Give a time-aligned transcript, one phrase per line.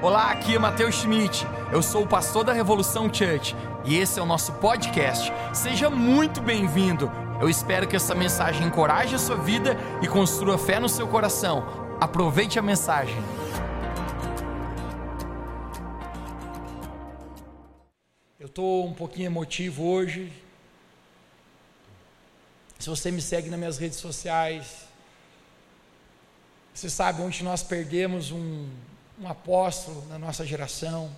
[0.00, 1.44] Olá, aqui é Matheus Schmidt.
[1.72, 5.32] Eu sou o pastor da Revolução Church e esse é o nosso podcast.
[5.52, 7.10] Seja muito bem-vindo.
[7.40, 11.66] Eu espero que essa mensagem encoraje a sua vida e construa fé no seu coração.
[12.00, 13.16] Aproveite a mensagem.
[18.38, 20.32] Eu estou um pouquinho emotivo hoje.
[22.78, 24.86] Se você me segue nas minhas redes sociais,
[26.72, 28.68] você sabe onde nós perdemos um,
[29.20, 31.10] um apóstolo na nossa geração,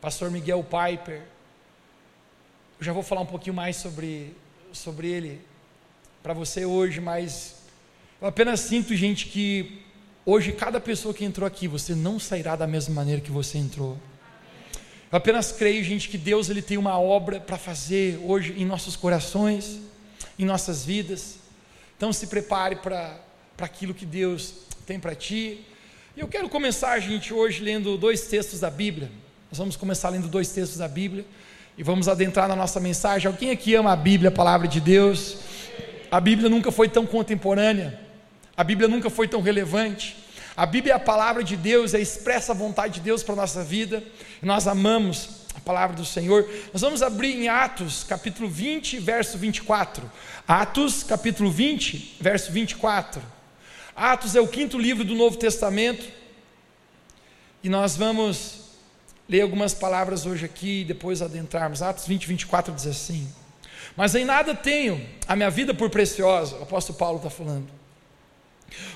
[0.00, 1.20] pastor Miguel Piper.
[2.78, 4.34] Eu já vou falar um pouquinho mais sobre,
[4.72, 5.40] sobre ele
[6.22, 7.56] para você hoje, mas
[8.22, 9.82] eu apenas sinto, gente, que
[10.24, 13.98] hoje cada pessoa que entrou aqui, você não sairá da mesma maneira que você entrou.
[15.12, 18.96] Eu apenas creio, gente, que Deus ele tem uma obra para fazer hoje em nossos
[18.96, 19.78] corações,
[20.38, 21.36] em nossas vidas.
[21.98, 23.20] Então se prepare para
[23.58, 24.54] aquilo que Deus
[24.86, 25.66] tem para ti.
[26.16, 29.08] E eu quero começar, gente, hoje lendo dois textos da Bíblia.
[29.48, 31.24] Nós vamos começar lendo dois textos da Bíblia
[31.78, 33.28] e vamos adentrar na nossa mensagem.
[33.28, 35.36] Alguém aqui ama a Bíblia, a palavra de Deus?
[36.10, 38.00] A Bíblia nunca foi tão contemporânea,
[38.56, 40.16] a Bíblia nunca foi tão relevante.
[40.56, 43.36] A Bíblia é a palavra de Deus, é a expressa vontade de Deus para a
[43.36, 44.02] nossa vida,
[44.42, 46.44] nós amamos a palavra do Senhor.
[46.72, 50.10] Nós vamos abrir em Atos, capítulo 20, verso 24.
[50.48, 53.22] Atos, capítulo 20, verso 24.
[54.00, 56.10] Atos é o quinto livro do Novo Testamento.
[57.62, 58.70] E nós vamos
[59.28, 61.82] ler algumas palavras hoje aqui e depois adentrarmos.
[61.82, 63.30] Atos 20, 24 diz assim:
[63.94, 67.68] Mas em nada tenho a minha vida por preciosa, o apóstolo Paulo está falando.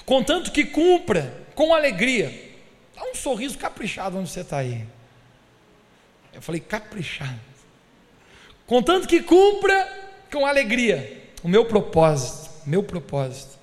[0.07, 2.55] Contanto que cumpra com alegria.
[2.97, 4.87] Dá um sorriso caprichado onde você está aí.
[6.33, 7.41] Eu falei, caprichado.
[8.67, 9.87] Contanto que cumpra
[10.33, 13.55] com alegria o meu propósito, meu propósito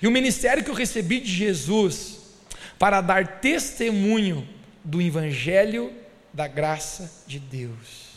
[0.00, 2.18] e o ministério que eu recebi de Jesus
[2.78, 4.46] para dar testemunho
[4.84, 5.92] do Evangelho
[6.32, 8.08] da graça de Deus.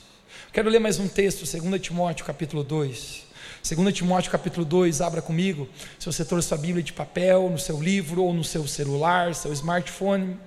[0.53, 3.25] Quero ler mais um texto, 2 Timóteo capítulo 2.
[3.63, 7.81] 2 Timóteo capítulo 2, abra comigo, se você trouxe sua Bíblia de papel, no seu
[7.81, 10.37] livro ou no seu celular, seu smartphone.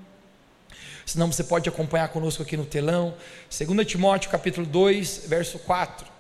[1.06, 3.14] Senão você pode acompanhar conosco aqui no telão.
[3.56, 6.13] 2 Timóteo capítulo 2, verso 4.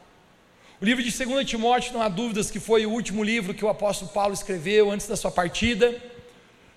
[0.80, 3.68] O livro de 2 Timóteo, não há dúvidas que foi o último livro que o
[3.68, 5.94] apóstolo Paulo escreveu antes da sua partida,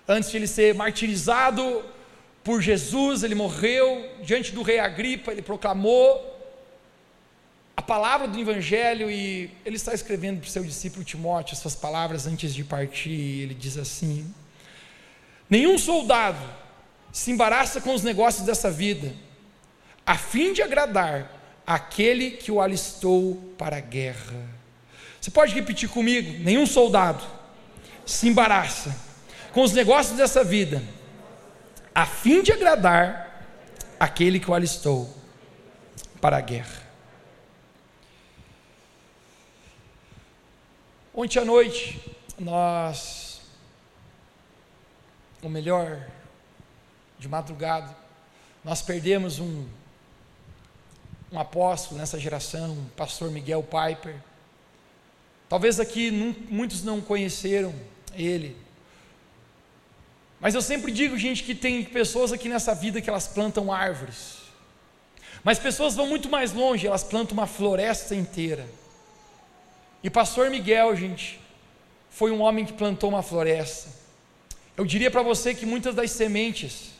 [0.06, 1.84] antes de ele ser martirizado
[2.44, 6.36] por Jesus, ele morreu diante do rei Agripa, ele proclamou
[7.76, 12.26] a palavra do Evangelho e ele está escrevendo para o seu discípulo Timóteo essas palavras
[12.26, 13.42] antes de partir.
[13.42, 14.32] Ele diz assim:
[15.50, 16.38] Nenhum soldado
[17.12, 19.12] se embaraça com os negócios dessa vida,
[20.06, 21.37] a fim de agradar
[21.68, 24.42] aquele que o alistou para a guerra.
[25.20, 26.42] Você pode repetir comigo?
[26.42, 27.22] Nenhum soldado
[28.06, 28.96] se embaraça
[29.52, 30.82] com os negócios dessa vida,
[31.94, 33.44] a fim de agradar
[34.00, 35.14] aquele que o alistou
[36.22, 36.88] para a guerra.
[41.14, 42.00] Ontem à noite,
[42.38, 43.42] nós,
[45.42, 46.00] ou melhor,
[47.18, 47.94] de madrugada,
[48.64, 49.68] nós perdemos um
[51.30, 54.16] um apóstolo nessa geração, o pastor Miguel Piper.
[55.48, 57.74] Talvez aqui muitos não conheceram
[58.14, 58.56] ele.
[60.40, 64.38] Mas eu sempre digo, gente, que tem pessoas aqui nessa vida que elas plantam árvores.
[65.42, 68.66] Mas pessoas vão muito mais longe, elas plantam uma floresta inteira.
[70.02, 71.40] E pastor Miguel, gente,
[72.10, 73.90] foi um homem que plantou uma floresta.
[74.76, 76.92] Eu diria para você que muitas das sementes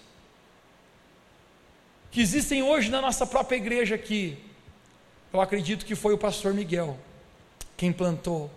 [2.11, 4.39] que existem hoje na nossa própria igreja aqui,
[5.33, 6.99] eu acredito que foi o pastor Miguel
[7.77, 8.51] quem plantou.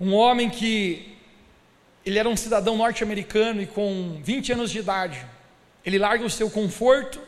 [0.00, 1.16] Um homem que
[2.04, 5.24] ele era um cidadão norte-americano e com 20 anos de idade,
[5.84, 7.20] ele larga o seu conforto,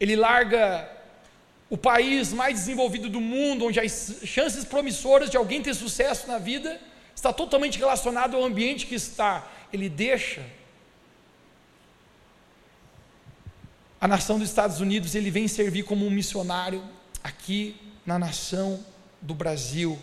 [0.00, 0.90] ele larga
[1.68, 6.38] o país mais desenvolvido do mundo, onde as chances promissoras de alguém ter sucesso na
[6.38, 6.80] vida
[7.14, 9.46] está totalmente relacionado ao ambiente que está.
[9.72, 10.42] Ele deixa
[14.06, 16.80] a nação dos Estados Unidos, ele vem servir como um missionário
[17.24, 17.74] aqui
[18.06, 18.78] na nação
[19.20, 19.98] do Brasil.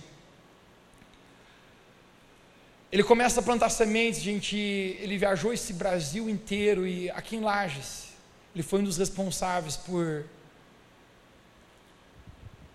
[2.91, 8.09] Ele começa a plantar sementes, gente, ele viajou esse Brasil inteiro e aqui em Lages,
[8.53, 10.25] ele foi um dos responsáveis por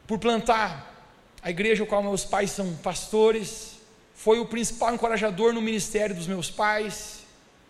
[0.06, 3.74] por plantar a igreja com qual meus pais são pastores,
[4.14, 7.17] foi o principal encorajador no ministério dos meus pais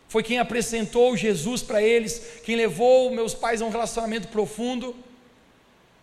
[0.08, 4.96] foi quem apresentou Jesus para eles, quem levou meus pais a um relacionamento profundo.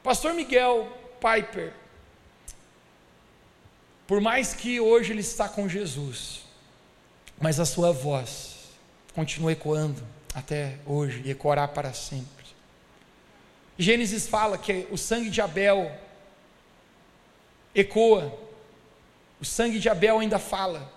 [0.03, 0.87] Pastor Miguel
[1.19, 1.73] Piper,
[4.05, 6.41] por mais que hoje ele está com Jesus,
[7.41, 8.69] mas a sua voz
[9.15, 12.45] continua ecoando até hoje e ecoará para sempre.
[13.77, 15.91] Gênesis fala que o sangue de Abel
[17.73, 18.37] ecoa,
[19.41, 20.93] o sangue de Abel ainda fala.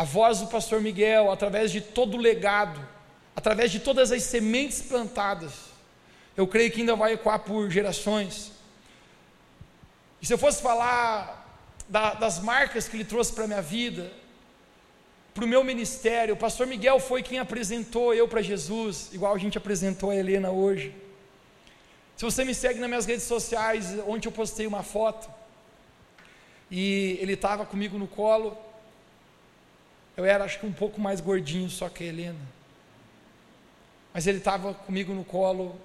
[0.00, 2.80] A voz do pastor Miguel, através de todo o legado,
[3.36, 5.52] através de todas as sementes plantadas,
[6.34, 8.50] eu creio que ainda vai ecoar por gerações.
[10.22, 11.14] E se eu fosse falar
[11.86, 14.10] da, das marcas que ele trouxe para a minha vida,
[15.34, 19.38] para o meu ministério, o pastor Miguel foi quem apresentou eu para Jesus, igual a
[19.38, 20.94] gente apresentou a Helena hoje.
[22.16, 25.28] Se você me segue nas minhas redes sociais, ontem eu postei uma foto,
[26.70, 28.56] e ele estava comigo no colo,
[30.20, 32.38] eu era acho que um pouco mais gordinho só que a Helena,
[34.12, 35.80] mas ele estava comigo no colo,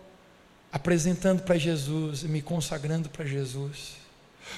[0.72, 3.94] apresentando para Jesus, me consagrando para Jesus.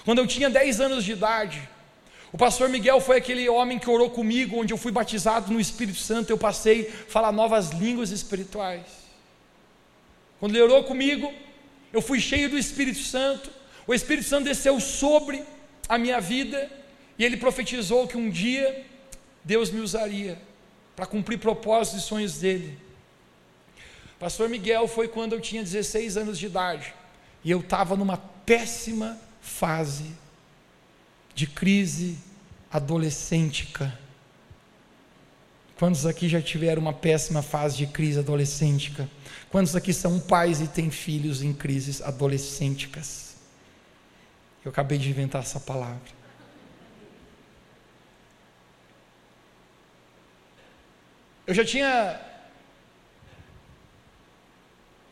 [0.04, 1.70] Quando eu tinha 10 anos de idade,
[2.32, 6.00] o pastor Miguel foi aquele homem que orou comigo, onde eu fui batizado no Espírito
[6.00, 8.86] Santo, eu passei a falar novas línguas espirituais.
[10.40, 11.32] Quando ele orou comigo,
[11.94, 13.52] eu fui cheio do Espírito Santo,
[13.86, 15.44] o Espírito Santo desceu sobre
[15.88, 16.68] a minha vida
[17.20, 18.86] e ele profetizou que um dia
[19.48, 20.38] Deus me usaria
[20.94, 22.78] para cumprir propósitos e sonhos dele.
[24.20, 26.94] Pastor Miguel foi quando eu tinha 16 anos de idade
[27.46, 30.12] e eu estava numa péssima fase
[31.34, 32.18] de crise
[32.70, 33.98] adolescêntica.
[35.80, 39.10] Quantos aqui já tiveram uma péssima fase de crise adolescêntica?
[39.50, 43.38] Quantos aqui são pais e têm filhos em crises adolescênticas?
[44.66, 46.17] Eu acabei de inventar essa palavra.
[51.48, 52.20] Eu já tinha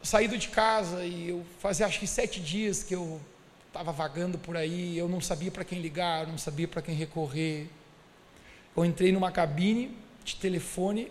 [0.04, 3.22] saído de casa e eu fazia acho que sete dias que eu
[3.70, 7.70] estava vagando por aí, eu não sabia para quem ligar, não sabia para quem recorrer.
[8.76, 11.10] Eu entrei numa cabine de telefone.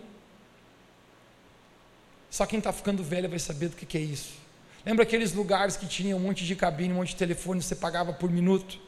[2.31, 4.35] Só quem está ficando velho vai saber do que, que é isso.
[4.85, 8.13] Lembra aqueles lugares que tinha um monte de cabine, um monte de telefone, você pagava
[8.13, 8.79] por minuto?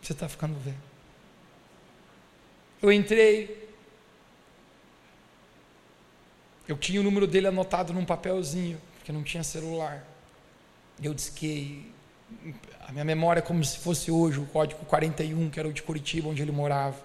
[0.00, 0.78] Você está ficando velho.
[2.80, 3.67] Eu entrei.
[6.68, 10.06] Eu tinha o número dele anotado num papelzinho, porque não tinha celular.
[11.02, 11.90] Eu disquei,
[12.86, 15.82] a minha memória é como se fosse hoje, o código 41, que era o de
[15.82, 16.98] Curitiba, onde ele morava.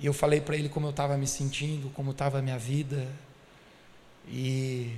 [0.00, 3.06] E eu falei para ele como eu estava me sentindo, como estava a minha vida.
[4.26, 4.96] E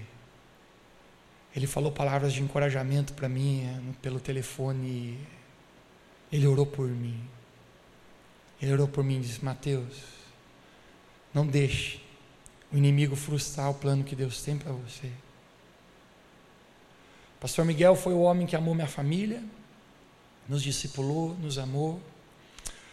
[1.56, 5.18] ele falou palavras de encorajamento para mim eh, pelo telefone.
[6.30, 7.20] Ele orou por mim.
[8.62, 10.04] Ele orou por mim e disse: Mateus,
[11.34, 12.05] não deixe
[12.72, 15.10] o inimigo frustrar o plano que Deus tem para você.
[17.40, 19.42] Pastor Miguel foi o homem que amou minha família,
[20.48, 22.00] nos discipulou, nos amou.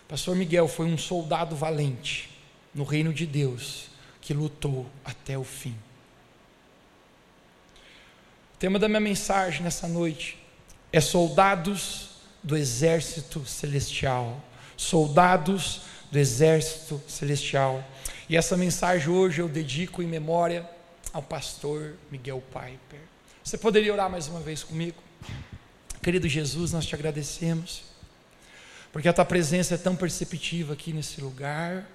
[0.07, 2.29] Pastor Miguel foi um soldado valente
[2.73, 3.87] no reino de Deus,
[4.21, 5.75] que lutou até o fim.
[8.53, 10.37] O tema da minha mensagem nessa noite
[10.91, 12.09] é soldados
[12.41, 14.41] do exército celestial.
[14.75, 15.81] Soldados
[16.11, 17.83] do exército celestial.
[18.33, 20.67] E essa mensagem hoje eu dedico em memória
[21.13, 22.99] ao pastor Miguel Piper.
[23.43, 24.97] Você poderia orar mais uma vez comigo?
[26.01, 27.83] Querido Jesus, nós te agradecemos,
[28.91, 31.87] porque a tua presença é tão perceptiva aqui nesse lugar.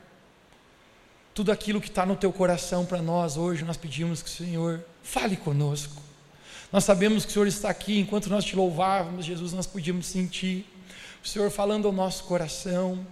[1.34, 4.84] Tudo aquilo que está no teu coração para nós hoje, nós pedimos que o Senhor
[5.02, 6.00] fale conosco.
[6.70, 10.64] Nós sabemos que o Senhor está aqui, enquanto nós te louvávamos, Jesus, nós podíamos sentir
[11.20, 13.04] o Senhor falando ao nosso coração.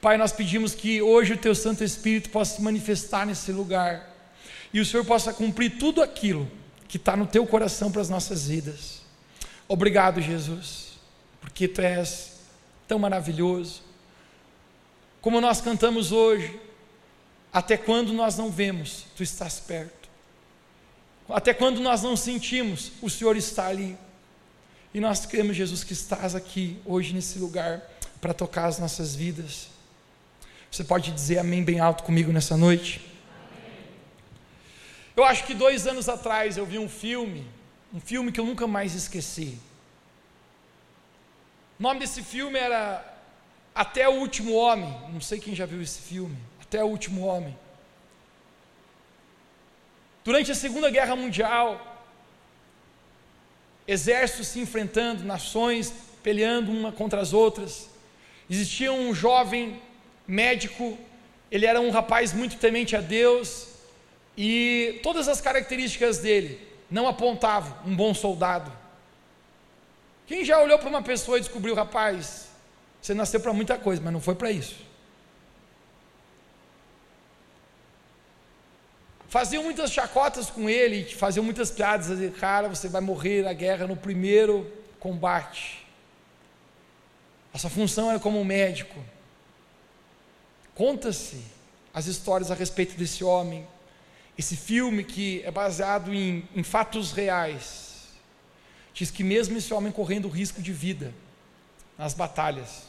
[0.00, 4.14] Pai, nós pedimos que hoje o teu Santo Espírito possa se manifestar nesse lugar
[4.72, 6.50] e o Senhor possa cumprir tudo aquilo
[6.86, 9.02] que está no teu coração para as nossas vidas.
[9.66, 10.98] Obrigado, Jesus,
[11.40, 12.40] porque tu és
[12.86, 13.82] tão maravilhoso.
[15.20, 16.60] Como nós cantamos hoje,
[17.52, 20.08] até quando nós não vemos, tu estás perto.
[21.28, 23.98] Até quando nós não sentimos, o Senhor está ali.
[24.94, 27.82] E nós cremos, Jesus, que estás aqui hoje nesse lugar
[28.20, 29.75] para tocar as nossas vidas.
[30.76, 33.00] Você pode dizer amém bem alto comigo nessa noite?
[35.16, 37.46] Eu acho que dois anos atrás eu vi um filme,
[37.94, 39.58] um filme que eu nunca mais esqueci.
[41.80, 43.02] O nome desse filme era
[43.74, 44.94] Até o Último Homem.
[45.10, 46.36] Não sei quem já viu esse filme.
[46.60, 47.58] Até o Último Homem.
[50.22, 52.04] Durante a Segunda Guerra Mundial,
[53.88, 55.90] exércitos se enfrentando, nações
[56.22, 57.88] peleando uma contra as outras.
[58.50, 59.80] Existia um jovem
[60.26, 60.98] médico,
[61.50, 63.68] ele era um rapaz muito temente a Deus,
[64.36, 68.72] e todas as características dele não apontavam um bom soldado.
[70.26, 72.48] Quem já olhou para uma pessoa e descobriu, rapaz,
[73.00, 74.86] você nasceu para muita coisa, mas não foi para isso.
[79.36, 83.86] faziam muitas chacotas com ele, faziam muitas piadas, dizer, cara, você vai morrer na guerra
[83.86, 85.86] no primeiro combate.
[87.52, 88.98] A sua função era como um médico.
[90.76, 91.42] Conta-se
[91.92, 93.66] as histórias a respeito desse homem.
[94.36, 98.08] Esse filme que é baseado em, em fatos reais.
[98.92, 101.14] Diz que mesmo esse homem correndo risco de vida
[101.96, 102.82] nas batalhas,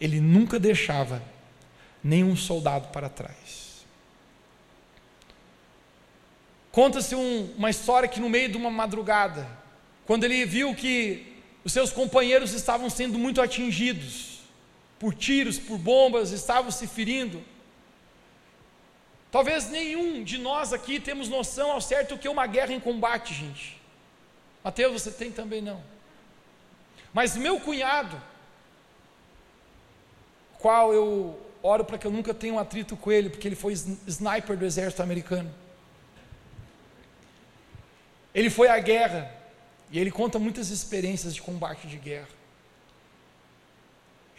[0.00, 1.20] ele nunca deixava
[2.02, 3.84] nenhum soldado para trás.
[6.70, 9.48] Conta-se um, uma história que no meio de uma madrugada,
[10.06, 14.33] quando ele viu que os seus companheiros estavam sendo muito atingidos
[14.98, 17.42] por tiros, por bombas, estavam se ferindo.
[19.30, 22.80] Talvez nenhum de nós aqui temos noção ao certo o que é uma guerra em
[22.80, 23.80] combate, gente.
[24.62, 25.82] Mateus, você tem também não.
[27.12, 28.20] Mas meu cunhado,
[30.58, 33.72] qual eu oro para que eu nunca tenha um atrito com ele, porque ele foi
[33.72, 35.52] sniper do exército americano.
[38.34, 39.30] Ele foi à guerra
[39.90, 42.28] e ele conta muitas experiências de combate de guerra.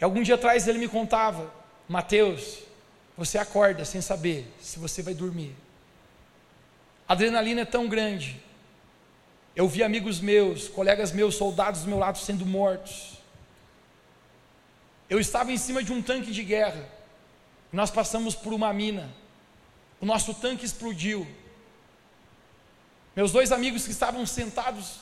[0.00, 1.52] E algum dia atrás ele me contava,
[1.88, 2.58] Mateus,
[3.16, 5.54] você acorda sem saber se você vai dormir.
[7.08, 8.42] A adrenalina é tão grande.
[9.54, 13.14] Eu vi amigos meus, colegas meus, soldados do meu lado sendo mortos.
[15.08, 16.86] Eu estava em cima de um tanque de guerra.
[17.72, 19.08] Nós passamos por uma mina.
[20.00, 21.26] O nosso tanque explodiu.
[23.14, 25.00] Meus dois amigos que estavam sentados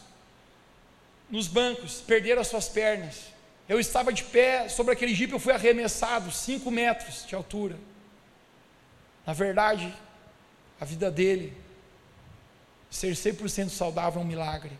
[1.29, 3.34] nos bancos perderam as suas pernas.
[3.69, 7.77] Eu estava de pé sobre aquele jipe, eu fui arremessado, cinco metros de altura.
[9.27, 9.93] Na verdade,
[10.79, 11.57] a vida dele,
[12.91, 14.73] ser 100% saudável é um milagre.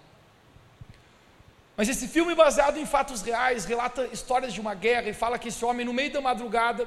[1.77, 5.49] Mas esse filme, baseado em fatos reais, relata histórias de uma guerra e fala que
[5.49, 6.87] esse homem, no meio da madrugada,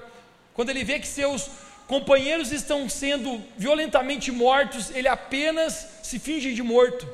[0.54, 1.50] quando ele vê que seus
[1.88, 7.08] companheiros estão sendo violentamente mortos, ele apenas se finge de morto,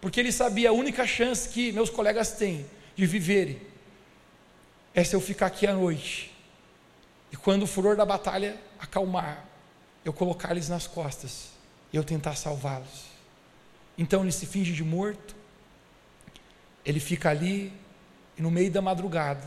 [0.00, 3.69] porque ele sabia a única chance que meus colegas têm de viverem
[4.94, 6.34] é se eu ficar aqui à noite
[7.32, 9.44] e quando o furor da batalha acalmar,
[10.04, 11.50] eu colocar eles nas costas
[11.92, 13.04] e eu tentar salvá-los.
[13.96, 15.36] Então ele se finge de morto,
[16.84, 17.72] ele fica ali
[18.36, 19.46] e no meio da madrugada,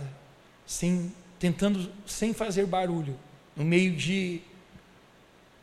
[0.65, 3.19] sem tentando sem fazer barulho,
[3.55, 4.41] no meio de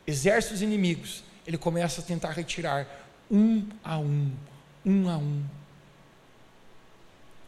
[0.05, 2.87] exércitos inimigos, ele começa a tentar retirar
[3.31, 4.31] um a um,
[4.85, 5.43] um a um.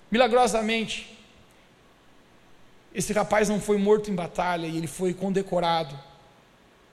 [0.10, 1.23] Milagrosamente,
[2.93, 6.00] esse rapaz não foi morto em batalha e ele foi condecorado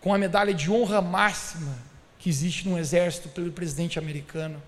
[0.01, 1.77] com a medalha de honra máxima
[2.19, 4.63] que existe no exército pelo presidente americano.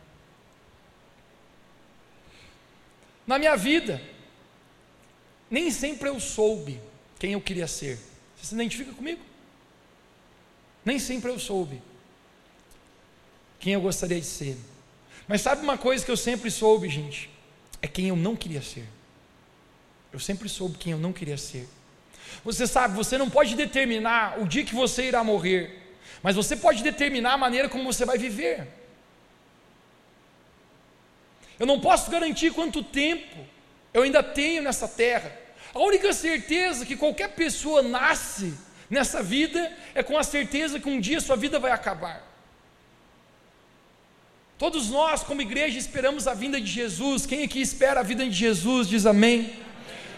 [3.27, 4.03] Na minha vida,
[5.51, 6.81] nem sempre eu soube
[7.19, 7.99] quem eu queria ser.
[8.37, 9.23] Você se identifica comigo?
[10.85, 11.81] Nem sempre eu soube
[13.59, 14.57] quem eu gostaria de ser.
[15.29, 17.31] Mas sabe uma coisa que eu sempre soube, gente?
[17.81, 18.87] É quem eu não queria ser.
[20.13, 21.69] Eu sempre soube quem eu não queria ser.
[22.45, 25.81] Você sabe, você não pode determinar o dia que você irá morrer,
[26.23, 28.69] mas você pode determinar a maneira como você vai viver.
[31.59, 33.37] Eu não posso garantir quanto tempo
[33.95, 35.33] eu ainda tenho nessa terra.
[35.75, 38.55] A única certeza que qualquer pessoa nasce
[38.91, 42.29] nessa vida é com a certeza que um dia sua vida vai acabar.
[44.59, 47.27] Todos nós, como igreja, esperamos a vinda de Jesus.
[47.27, 49.57] Quem aqui espera a vinda de Jesus diz amém.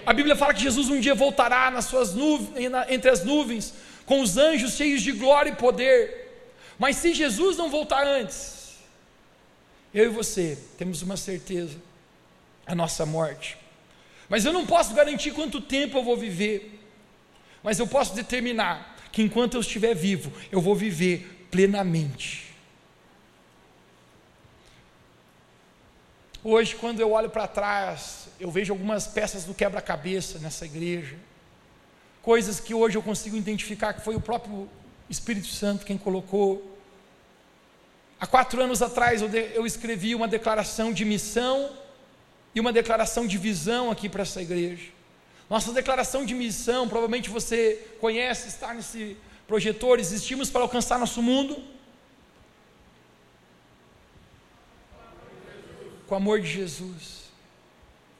[0.07, 2.51] A Bíblia fala que Jesus um dia voltará nas suas nuvens,
[2.89, 6.49] entre as nuvens, com os anjos cheios de glória e poder.
[6.79, 8.79] Mas se Jesus não voltar antes,
[9.93, 11.77] eu e você temos uma certeza:
[12.67, 13.57] a nossa morte.
[14.29, 16.75] Mas eu não posso garantir quanto tempo eu vou viver
[17.65, 22.44] mas eu posso determinar que enquanto eu estiver vivo, eu vou viver plenamente.
[26.47, 31.17] Hoje, quando eu olho para trás, eu vejo algumas peças do quebra-cabeça nessa igreja,
[32.21, 34.69] coisas que hoje eu consigo identificar que foi o próprio
[35.09, 36.77] Espírito Santo quem colocou.
[38.21, 41.71] Há quatro anos atrás eu, de, eu escrevi uma declaração de missão
[42.55, 44.91] e uma declaração de visão aqui para essa igreja.
[45.49, 51.57] Nossa declaração de missão, provavelmente você conhece, está nesse projetor, existimos para alcançar nosso mundo.
[56.07, 57.25] Com o amor de Jesus.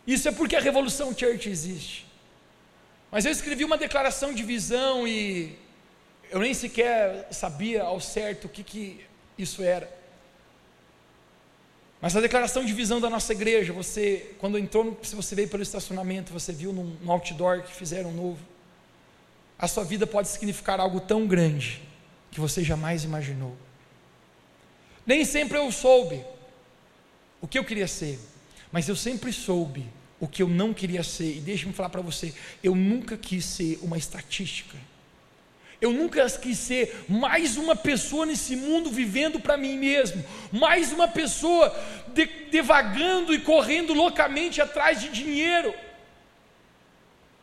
[0.07, 2.07] Isso é porque a Revolução Church existe.
[3.11, 5.57] Mas eu escrevi uma declaração de visão e
[6.31, 9.05] eu nem sequer sabia ao certo o que, que
[9.39, 9.89] isso era.
[12.01, 15.63] Mas a declaração de visão da nossa igreja, você, quando entrou, se você veio pelo
[15.63, 18.41] estacionamento, você viu num, num outdoor que fizeram novo,
[19.59, 21.81] a sua vida pode significar algo tão grande
[22.31, 23.57] que você jamais imaginou.
[25.07, 26.23] Nem sempre eu soube
[27.45, 28.19] o que eu queria ser,
[28.73, 29.85] mas eu sempre soube
[30.19, 31.37] o que eu não queria ser.
[31.37, 32.33] E deixe-me falar para você:
[32.63, 34.79] eu nunca quis ser uma estatística.
[35.79, 41.07] Eu nunca quis ser mais uma pessoa nesse mundo vivendo para mim mesmo, mais uma
[41.07, 41.69] pessoa
[42.15, 45.75] de, devagando e correndo loucamente atrás de dinheiro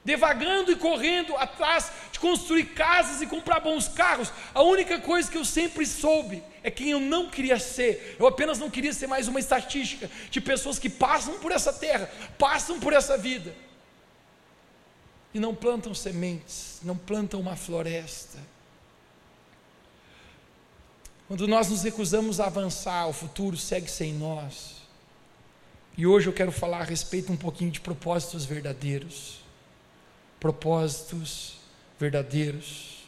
[0.04, 4.32] devagando e correndo atrás de construir casas e comprar bons carros.
[4.54, 8.16] A única coisa que eu sempre soube é quem eu não queria ser.
[8.20, 12.10] Eu apenas não queria ser mais uma estatística de pessoas que passam por essa terra,
[12.38, 13.54] passam por essa vida
[15.34, 18.40] e não plantam sementes, não plantam uma floresta.
[21.28, 24.82] Quando nós nos recusamos a avançar, o futuro segue sem nós.
[25.98, 29.41] E hoje eu quero falar a respeito um pouquinho de propósitos verdadeiros
[30.42, 31.54] propósitos
[32.00, 33.04] verdadeiros.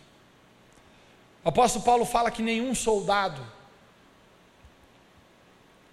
[1.43, 3.41] O apóstolo Paulo fala que nenhum soldado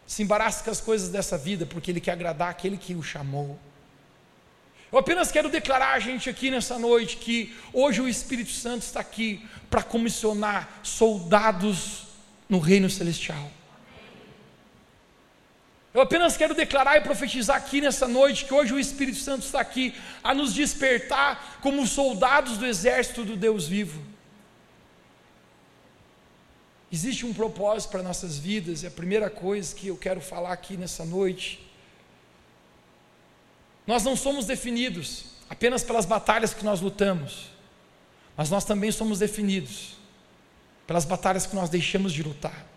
[0.07, 3.59] se embaraça com as coisas dessa vida, porque ele quer agradar aquele que o chamou.
[4.93, 9.01] Eu apenas quero declarar a gente aqui nessa noite que hoje o Espírito Santo está
[9.01, 12.09] aqui para comissionar soldados
[12.49, 13.51] no reino celestial.
[15.93, 19.61] Eu apenas quero declarar e profetizar aqui nessa noite que hoje o Espírito Santo está
[19.61, 19.93] aqui
[20.23, 24.01] a nos despertar como soldados do exército do Deus vivo.
[26.93, 30.77] Existe um propósito para nossas vidas, e a primeira coisa que eu quero falar aqui
[30.77, 31.61] nessa noite,
[33.87, 37.51] nós não somos definidos apenas pelas batalhas que nós lutamos,
[38.37, 39.97] mas nós também somos definidos
[40.87, 42.70] pelas batalhas que nós deixamos de lutar.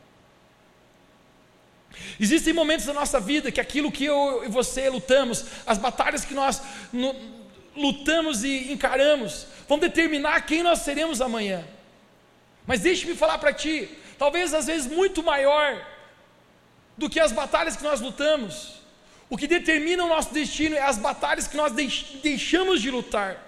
[2.20, 6.34] Existem momentos da nossa vida que aquilo que eu e você lutamos, as batalhas que
[6.34, 7.16] nós no,
[7.76, 11.64] lutamos e encaramos, vão determinar quem nós seremos amanhã.
[12.66, 15.86] Mas deixe-me falar para ti, talvez às vezes muito maior
[16.98, 18.82] do que as batalhas que nós lutamos,
[19.30, 21.74] o que determina o nosso destino é as batalhas que nós
[22.22, 23.42] deixamos de lutar.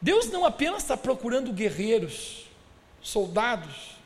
[0.00, 2.46] Deus não apenas está procurando guerreiros,
[3.02, 3.96] soldados,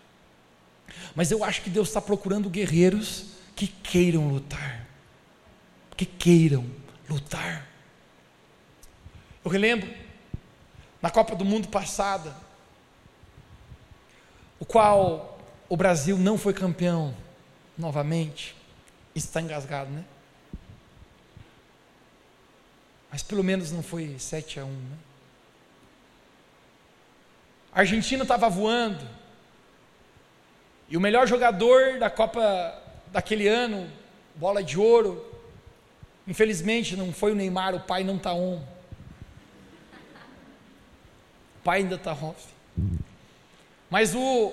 [1.15, 3.27] mas eu acho que Deus está procurando guerreiros
[3.57, 4.87] que queiram lutar.
[5.97, 6.65] Que queiram
[7.09, 7.67] lutar.
[9.45, 9.93] Eu relembro,
[11.01, 12.35] na Copa do Mundo passada,
[14.59, 17.15] o qual o Brasil não foi campeão
[17.77, 18.55] novamente.
[19.15, 20.05] Está engasgado, né?
[23.11, 24.99] Mas pelo menos não foi 7 a 1, né?
[27.73, 29.09] A Argentina estava voando,
[30.91, 32.77] e o melhor jogador da Copa
[33.07, 33.89] daquele ano,
[34.35, 35.25] bola de ouro,
[36.27, 38.57] infelizmente não foi o Neymar, o pai não está on.
[41.61, 42.49] O pai ainda está off.
[43.89, 44.53] Mas o.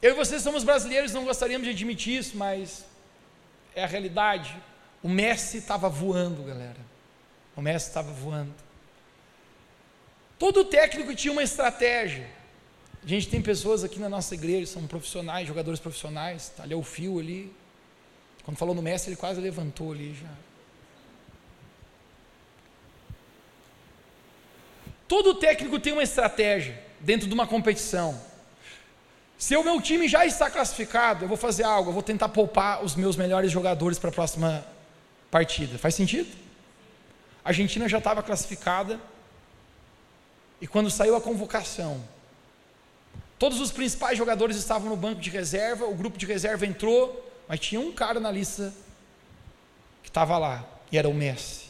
[0.00, 2.84] Eu e vocês somos brasileiros, não gostaríamos de admitir isso, mas
[3.74, 4.54] é a realidade.
[5.02, 6.76] O Messi estava voando, galera.
[7.56, 8.54] O Messi estava voando.
[10.38, 12.28] Todo técnico tinha uma estratégia.
[13.06, 16.82] A gente tem pessoas aqui na nossa igreja, são profissionais, jogadores profissionais, tá ali o
[16.82, 17.54] fio ali.
[18.44, 20.28] Quando falou no mestre, ele quase levantou ali já.
[25.06, 28.20] Todo técnico tem uma estratégia dentro de uma competição.
[29.38, 32.82] Se o meu time já está classificado, eu vou fazer algo, eu vou tentar poupar
[32.82, 34.66] os meus melhores jogadores para a próxima
[35.30, 35.78] partida.
[35.78, 36.36] Faz sentido?
[37.44, 38.98] A Argentina já estava classificada,
[40.60, 42.02] e quando saiu a convocação,
[43.38, 47.60] Todos os principais jogadores estavam no banco de reserva, o grupo de reserva entrou, mas
[47.60, 48.72] tinha um cara na lista
[50.02, 51.66] que estava lá, e era o Messi.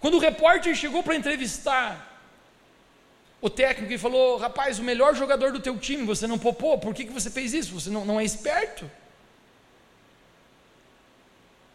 [0.00, 2.08] Quando o repórter chegou para entrevistar
[3.40, 6.92] o técnico e falou: Rapaz, o melhor jogador do teu time, você não popou, por
[6.92, 7.78] que, que você fez isso?
[7.78, 8.90] Você não, não é esperto?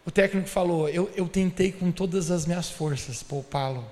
[0.06, 3.86] O técnico falou: eu, eu tentei com todas as minhas forças poupá-lo,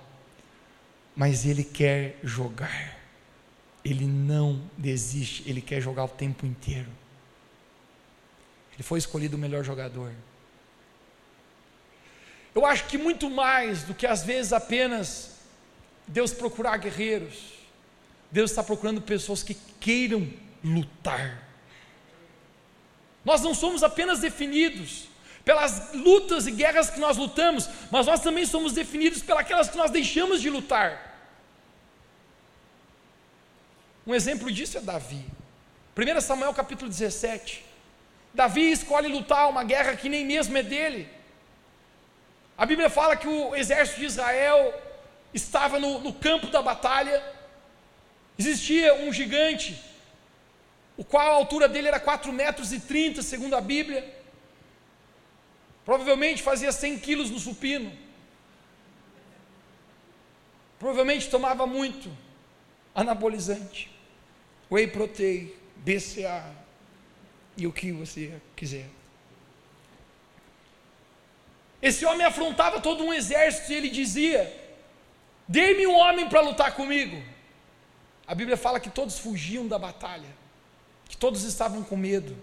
[1.15, 3.04] mas ele quer jogar
[3.85, 6.89] ele não desiste, ele quer jogar o tempo inteiro.
[8.73, 10.11] Ele foi escolhido o melhor jogador.
[12.55, 15.35] Eu acho que muito mais do que às vezes apenas
[16.07, 17.53] Deus procurar guerreiros,
[18.31, 20.27] Deus está procurando pessoas que queiram
[20.63, 21.43] lutar.
[23.23, 25.07] Nós não somos apenas definidos
[25.43, 29.91] pelas lutas e guerras que nós lutamos, mas nós também somos definidos pelas que nós
[29.91, 31.14] deixamos de lutar.
[34.05, 35.25] Um exemplo disso é Davi.
[35.97, 37.65] 1 Samuel capítulo 17.
[38.33, 41.09] Davi escolhe lutar uma guerra que nem mesmo é dele.
[42.57, 44.73] A Bíblia fala que o exército de Israel
[45.33, 47.21] estava no, no campo da batalha,
[48.37, 49.81] existia um gigante
[50.97, 54.13] o qual a altura dele era 4 metros e 30, segundo a Bíblia.
[55.83, 57.91] Provavelmente fazia 100 quilos no supino.
[60.79, 62.09] Provavelmente tomava muito
[62.93, 63.91] anabolizante,
[64.69, 66.43] whey protein, BCA
[67.57, 68.87] e o que você quiser.
[71.81, 74.51] Esse homem afrontava todo um exército e ele dizia:
[75.47, 77.21] Dê-me um homem para lutar comigo.
[78.27, 80.29] A Bíblia fala que todos fugiam da batalha,
[81.07, 82.35] que todos estavam com medo,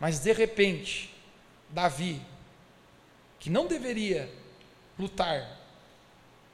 [0.00, 1.14] mas de repente,
[1.68, 2.22] Davi,
[3.38, 4.32] que não deveria
[4.98, 5.58] lutar,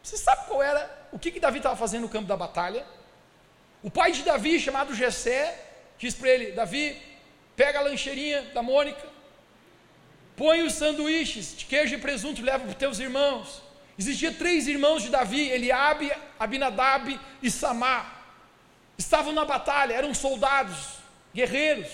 [0.02, 2.84] você sabe qual era, o que, que Davi estava fazendo no campo da batalha?
[3.82, 5.58] O pai de Davi, chamado Jessé,
[5.98, 7.00] diz para ele: Davi,
[7.56, 9.06] pega a lancheirinha da Mônica,
[10.36, 13.62] põe os sanduíches de queijo e presunto, leva para os teus irmãos.
[13.98, 18.16] Existia três irmãos de Davi, Eliabe, Abinadab e Samar.
[18.96, 20.98] Estavam na batalha, eram soldados,
[21.34, 21.90] guerreiros.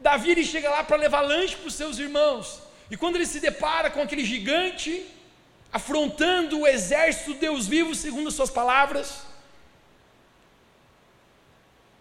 [0.00, 2.62] Davi ele chega lá para levar lanche para os seus irmãos.
[2.90, 5.06] E quando ele se depara com aquele gigante
[5.72, 9.25] afrontando o exército de Deus vivo, segundo as suas palavras,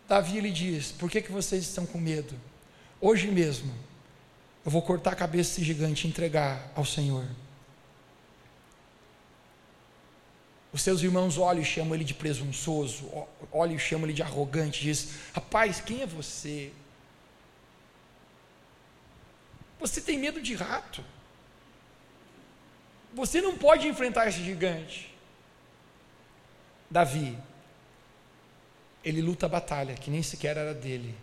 [0.08, 2.36] Davi lhe diz: Por que, que vocês estão com medo?
[3.02, 3.74] Hoje mesmo
[4.64, 7.26] eu vou cortar a cabeça desse gigante e entregar ao Senhor.
[10.72, 13.10] Os seus irmãos olham e chamam ele de presunçoso,
[13.52, 16.72] olham e chamam ele de arrogante, diz: Rapaz, quem é você?
[19.80, 21.04] Você tem medo de rato.
[23.14, 25.14] Você não pode enfrentar esse gigante.
[26.90, 27.38] Davi,
[29.06, 31.16] ele luta a batalha que nem sequer era dele.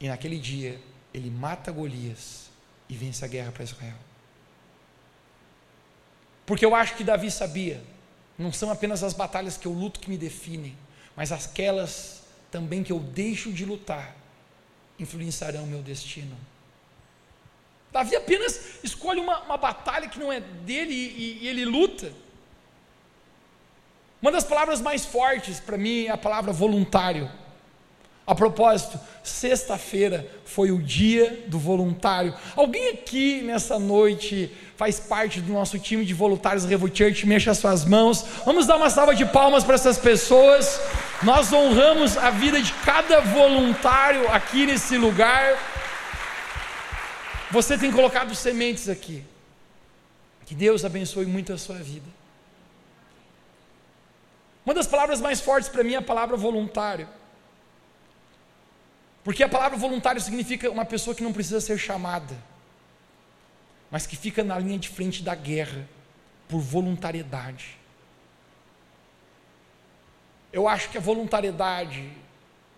[0.00, 0.80] E naquele dia,
[1.14, 2.50] ele mata Golias
[2.88, 3.96] e vence a guerra para Israel.
[6.44, 7.82] Porque eu acho que Davi sabia,
[8.36, 10.76] não são apenas as batalhas que eu luto que me definem,
[11.16, 14.16] mas aquelas também que eu deixo de lutar
[14.98, 16.36] influenciarão meu destino.
[17.92, 22.12] Davi apenas escolhe uma, uma batalha que não é dele e, e ele luta.
[24.24, 27.30] Uma das palavras mais fortes para mim é a palavra voluntário.
[28.26, 32.34] A propósito, sexta-feira foi o dia do voluntário.
[32.56, 37.26] Alguém aqui nessa noite faz parte do nosso time de voluntários Revo Church?
[37.26, 38.24] Mexa suas mãos.
[38.46, 40.80] Vamos dar uma salva de palmas para essas pessoas.
[41.22, 45.58] Nós honramos a vida de cada voluntário aqui nesse lugar.
[47.50, 49.22] Você tem colocado sementes aqui.
[50.46, 52.23] Que Deus abençoe muito a sua vida.
[54.64, 57.08] Uma das palavras mais fortes para mim é a palavra voluntário.
[59.22, 62.36] Porque a palavra voluntário significa uma pessoa que não precisa ser chamada,
[63.90, 65.88] mas que fica na linha de frente da guerra
[66.48, 67.78] por voluntariedade.
[70.52, 72.10] Eu acho que a voluntariedade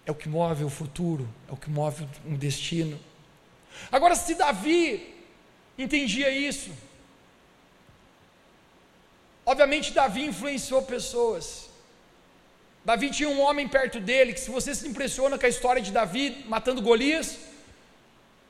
[0.07, 2.99] é o que move o futuro, é o que move o destino.
[3.91, 5.15] Agora, se Davi
[5.77, 6.71] entendia isso,
[9.45, 11.66] obviamente Davi influenciou pessoas.
[12.87, 15.91] Davi tinha um homem perto dele, que se você se impressiona com a história de
[15.91, 17.37] Davi matando Golias,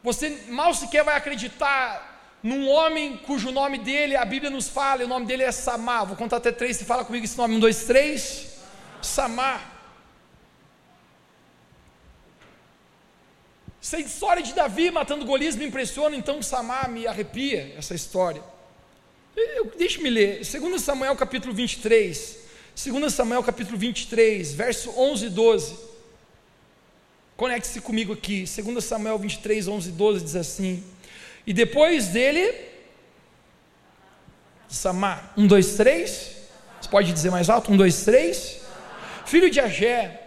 [0.03, 5.09] você mal sequer vai acreditar num homem cujo nome dele, a Bíblia nos fala, o
[5.09, 6.05] nome dele é Samar.
[6.05, 8.59] Vou contar até três, você fala comigo esse nome, um, dois, três.
[9.01, 9.73] Samar.
[13.81, 18.45] Se a história de Davi matando Golias me impressiona, então Samar me arrepia, essa história.
[19.79, 22.45] Deixe-me ler, 2 Samuel capítulo 23.
[22.77, 25.77] 2 Samuel capítulo 23, verso 11 e 12.
[27.35, 28.45] Conecte-se comigo aqui.
[28.45, 30.85] 2 Samuel 23, 11 e 12 diz assim:
[31.47, 32.55] E depois dele,
[34.69, 36.37] Samar, 1, 2, 3.
[36.79, 37.73] Você pode dizer mais alto?
[37.73, 38.61] 1, 2, 3.
[39.25, 40.23] Filho de Agé,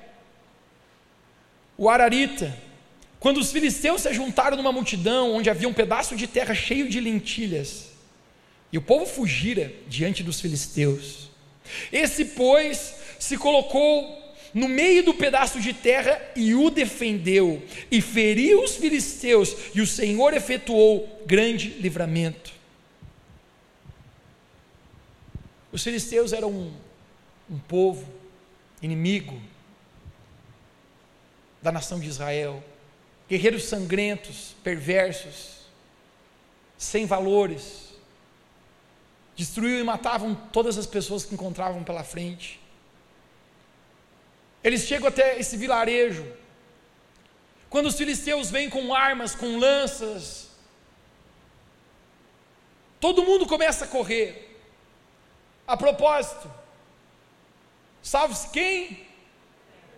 [1.78, 2.58] o Ararita,
[3.20, 7.00] quando os filisteus se juntaram numa multidão onde havia um pedaço de terra cheio de
[7.00, 7.92] lentilhas,
[8.74, 11.30] e o povo fugira diante dos filisteus.
[11.92, 14.18] Esse, pois, se colocou
[14.54, 19.88] no meio do pedaço de terra e o defendeu, e feriu os filisteus, e o
[19.88, 22.52] Senhor efetuou grande livramento.
[25.72, 26.74] Os filisteus eram um,
[27.50, 28.12] um povo
[28.82, 29.40] inimigo
[31.62, 32.64] da nação de Israel,
[33.30, 35.60] guerreiros sangrentos, perversos,
[36.78, 37.89] sem valores,
[39.40, 42.60] destruíam e matavam todas as pessoas que encontravam pela frente.
[44.62, 46.26] Eles chegam até esse vilarejo.
[47.70, 50.50] Quando os filisteus vêm com armas, com lanças,
[53.00, 54.60] todo mundo começa a correr.
[55.66, 56.52] A propósito,
[58.02, 59.08] salve-se quem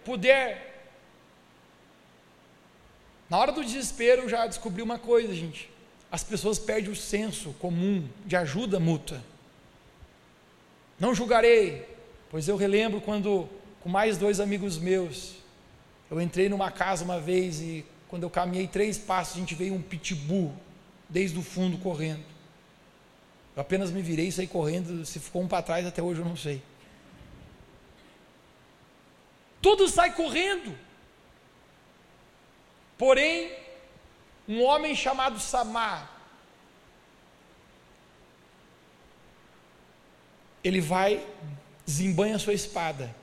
[0.05, 0.69] puder
[3.27, 5.70] Na hora do desespero, eu já descobri uma coisa, gente.
[6.11, 9.23] As pessoas perdem o senso comum de ajuda mútua.
[10.99, 11.87] Não julgarei,
[12.29, 13.47] pois eu relembro quando,
[13.79, 15.35] com mais dois amigos meus,
[16.09, 19.73] eu entrei numa casa uma vez e quando eu caminhei três passos, a gente veio
[19.73, 20.53] um pitbull
[21.07, 22.25] desde o fundo correndo.
[23.55, 25.05] Eu apenas me virei e saí correndo.
[25.05, 26.61] Se ficou um para trás, até hoje eu não sei.
[29.61, 30.77] Tudo sai correndo.
[32.97, 33.51] Porém,
[34.47, 36.09] um homem chamado Samar,
[40.63, 41.25] ele vai,
[41.85, 43.15] desembanha sua espada,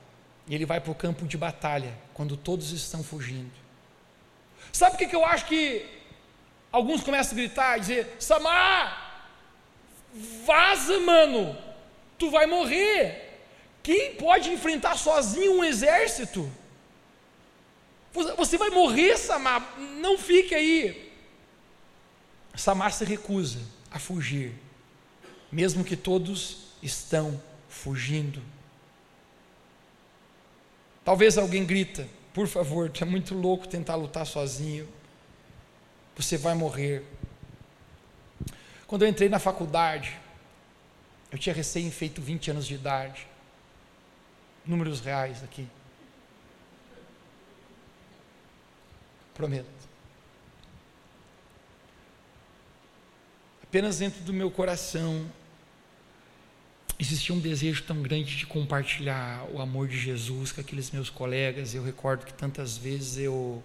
[0.47, 3.51] e ele vai para o campo de batalha, quando todos estão fugindo.
[4.71, 5.85] Sabe o que, que eu acho que
[6.71, 9.25] alguns começam a gritar e dizer: Samar,
[10.45, 11.57] vaza, mano,
[12.17, 13.27] tu vai morrer.
[13.81, 16.51] Quem pode enfrentar sozinho um exército?
[18.11, 21.08] Você vai morrer, Samar, não fique aí.
[22.55, 23.59] Samar se recusa
[23.89, 24.53] a fugir,
[25.51, 28.41] mesmo que todos estão fugindo.
[31.03, 34.87] Talvez alguém grita, por favor, tu é muito louco tentar lutar sozinho.
[36.15, 37.03] Você vai morrer.
[38.85, 40.17] Quando eu entrei na faculdade,
[41.31, 43.27] eu tinha recém feito 20 anos de idade.
[44.65, 45.67] Números reais aqui.
[49.33, 49.78] Prometo.
[53.69, 55.29] Apenas dentro do meu coração
[56.97, 61.75] existia um desejo tão grande de compartilhar o amor de Jesus com aqueles meus colegas.
[61.75, 63.61] Eu recordo que tantas vezes eu,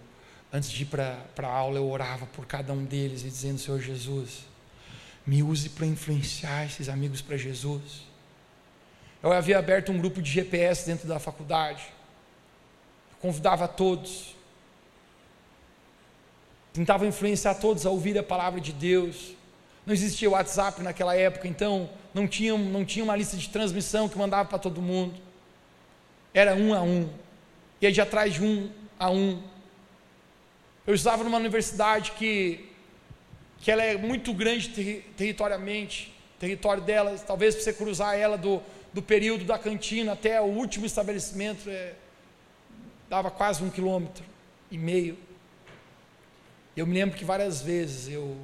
[0.53, 3.81] antes de ir para a aula, eu orava por cada um deles e dizendo: Senhor
[3.81, 4.45] Jesus,
[5.25, 8.03] me use para influenciar esses amigos para Jesus.
[9.23, 11.81] Eu havia aberto um grupo de GPS dentro da faculdade.
[13.13, 14.35] Eu convidava todos.
[16.71, 19.33] Tentava influenciar todos a ouvir a palavra de Deus.
[19.85, 24.17] Não existia WhatsApp naquela época, então não tinha, não tinha uma lista de transmissão que
[24.17, 25.13] mandava para todo mundo.
[26.33, 27.09] Era um a um.
[27.79, 29.41] E aí de atrás de um a um.
[30.87, 32.69] Eu estava numa universidade que,
[33.59, 38.61] que ela é muito grande ter, territorialmente, território dela, talvez para você cruzar ela do,
[38.93, 41.93] do período da cantina até o último estabelecimento, é,
[43.09, 44.23] dava quase um quilômetro
[44.71, 45.17] e meio.
[46.75, 48.37] Eu me lembro que várias vezes eu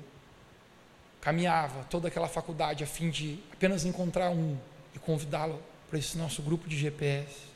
[1.22, 4.58] caminhava toda aquela faculdade a fim de apenas encontrar um
[4.94, 7.52] e convidá-lo para esse nosso grupo de GPS.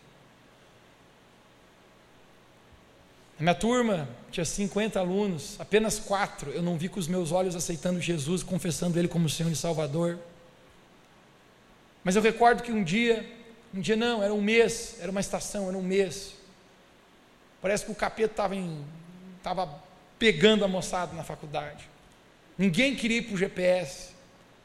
[3.38, 7.56] Na minha turma tinha 50 alunos, apenas quatro eu não vi com os meus olhos
[7.56, 10.20] aceitando Jesus, confessando Ele como Senhor e Salvador.
[12.04, 13.30] Mas eu recordo que um dia,
[13.74, 16.36] um dia não, era um mês, era uma estação, era um mês.
[17.62, 18.48] Parece que o capeta
[19.38, 19.82] estava
[20.20, 21.95] pegando a moçada na faculdade.
[22.58, 24.16] Ninguém queria ir para o GPS.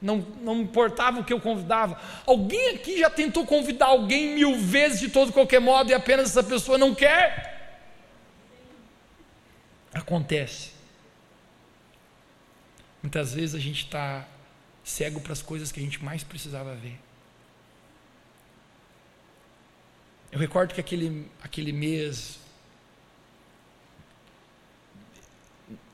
[0.00, 2.00] Não, não importava o que eu convidava.
[2.24, 6.42] Alguém aqui já tentou convidar alguém mil vezes de todo qualquer modo e apenas essa
[6.42, 7.50] pessoa não quer?
[9.92, 10.70] Acontece.
[13.03, 14.26] Muitas vezes a gente está
[14.85, 16.98] cego para as coisas que a gente mais precisava ver.
[20.33, 22.38] Eu recordo que aquele, aquele mês,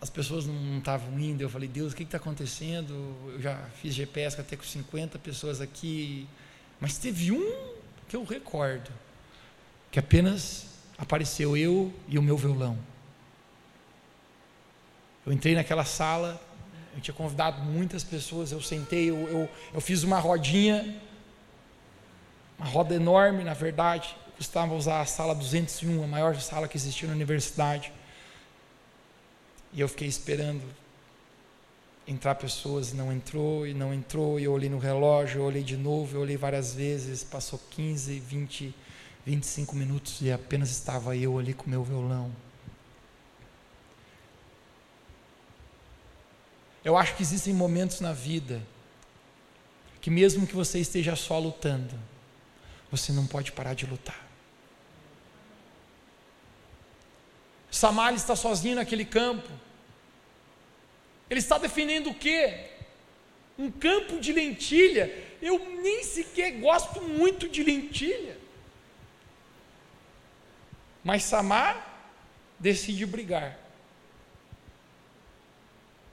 [0.06, 1.42] as pessoas não estavam indo.
[1.42, 2.94] Eu falei, Deus, o que está acontecendo?
[3.26, 6.28] Eu já fiz GPS até com 50 pessoas aqui,
[6.80, 7.74] mas teve um
[8.08, 8.88] que eu recordo,
[9.90, 10.66] que apenas
[10.96, 12.78] apareceu eu e o meu violão.
[15.26, 16.40] Eu entrei naquela sala,
[16.94, 21.02] eu tinha convidado muitas pessoas, eu sentei, eu, eu, eu fiz uma rodinha,
[22.56, 27.08] uma roda enorme, na verdade, costumava usar a sala 201, a maior sala que existia
[27.08, 27.92] na universidade.
[29.72, 30.62] E eu fiquei esperando
[32.06, 35.76] entrar pessoas, não entrou, e não entrou, e eu olhei no relógio, eu olhei de
[35.76, 38.74] novo, eu olhei várias vezes, passou 15, 20,
[39.24, 42.30] 25 minutos e apenas estava eu ali com meu violão.
[46.84, 48.62] Eu acho que existem momentos na vida
[50.00, 51.98] que mesmo que você esteja só lutando,
[52.88, 54.25] você não pode parar de lutar.
[57.76, 59.50] Samar está sozinho naquele campo.
[61.28, 62.70] Ele está defendendo o quê?
[63.58, 65.12] Um campo de lentilha.
[65.42, 68.38] Eu nem sequer gosto muito de lentilha.
[71.04, 71.74] Mas Samar
[72.58, 73.58] decide brigar.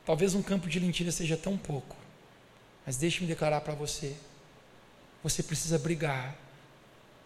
[0.06, 1.95] Talvez um campo de lentilha seja tão pouco.
[2.86, 4.17] Mas deixe-me declarar para você:
[5.23, 6.36] você precisa brigar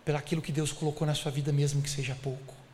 [0.06, 2.67] pelaquilo que Deus colocou na sua vida, mesmo que seja pouco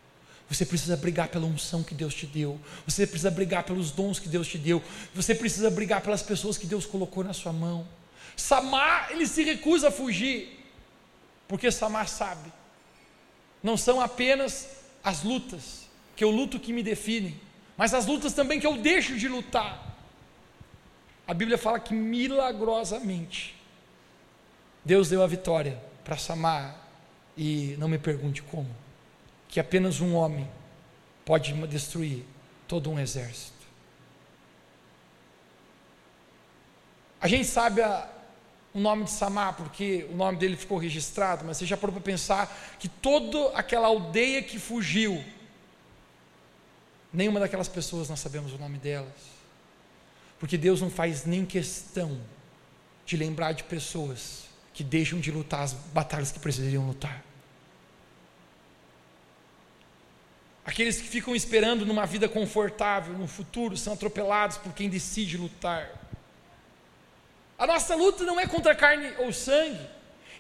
[0.50, 2.60] Você precisa brigar pela unção que Deus te deu.
[2.86, 4.84] Você precisa brigar pelos dons que Deus te deu.
[5.16, 7.88] Você precisa brigar pelas pessoas que Deus colocou na sua mão.
[8.36, 10.60] Samar, ele se recusa a fugir,
[11.48, 12.52] porque Samar sabe.
[13.62, 14.68] Não são apenas
[15.04, 17.40] as lutas, que eu luto que me definem,
[17.78, 19.96] mas as lutas também que eu deixo de lutar.
[21.26, 23.56] A Bíblia fala que milagrosamente
[24.84, 26.78] Deus deu a vitória para Samar
[27.38, 28.70] e não me pergunte como,
[29.54, 30.50] que apenas um homem
[31.24, 32.26] pode destruir
[32.68, 33.54] todo um exército.
[37.22, 38.10] A gente sabe a,
[38.74, 42.02] o nome de Samar porque o nome dele ficou registrado, mas você já parou para
[42.02, 45.24] pensar que toda aquela aldeia que fugiu,
[47.14, 49.14] nenhuma daquelas pessoas nós sabemos o nome delas.
[50.40, 52.20] Porque Deus não faz nem questão
[53.06, 57.24] de lembrar de pessoas que deixam de lutar as batalhas que precisariam lutar.
[60.66, 65.90] Aqueles que ficam esperando numa vida confortável, no futuro, são atropelados por quem decide lutar.
[67.58, 69.80] A nossa luta não é contra carne ou sangue.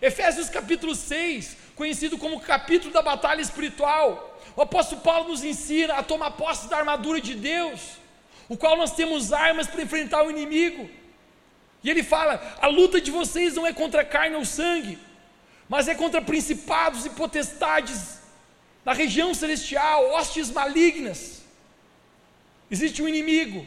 [0.01, 4.41] Efésios capítulo 6, conhecido como capítulo da batalha espiritual.
[4.55, 8.03] O apóstolo Paulo nos ensina a tomar posse da armadura de Deus
[8.49, 10.89] o qual nós temos armas para enfrentar o inimigo.
[11.83, 14.97] E ele fala: a luta de vocês não é contra carne ou sangue,
[15.67, 18.19] mas é contra principados e potestades
[18.85, 21.41] na região celestial, hostes malignas.
[22.69, 23.65] Existe um inimigo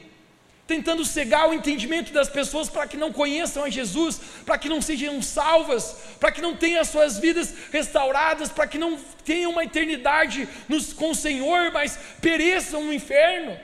[0.67, 4.83] tentando cegar o entendimento das pessoas para que não conheçam a Jesus, para que não
[4.83, 9.63] sejam salvas, para que não tenham as suas vidas restauradas, para que não tenham uma
[9.63, 13.57] eternidade nos, com o Senhor, mas pereçam no inferno.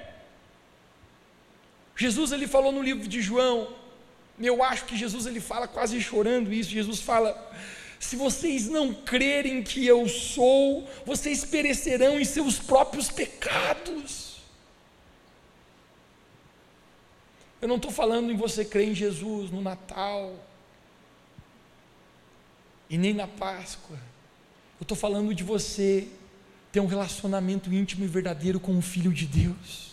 [1.96, 3.74] Jesus ele falou no livro de João,
[4.40, 6.70] eu acho que Jesus ele fala quase chorando isso.
[6.70, 7.30] Jesus fala:
[8.02, 14.38] se vocês não crerem que eu sou, vocês perecerão em seus próprios pecados.
[17.60, 20.34] Eu não estou falando em você crer em Jesus no Natal
[22.90, 23.96] e nem na Páscoa.
[24.80, 26.08] Eu estou falando de você
[26.72, 29.92] ter um relacionamento íntimo e verdadeiro com o Filho de Deus.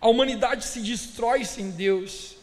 [0.00, 2.33] A humanidade se destrói sem Deus.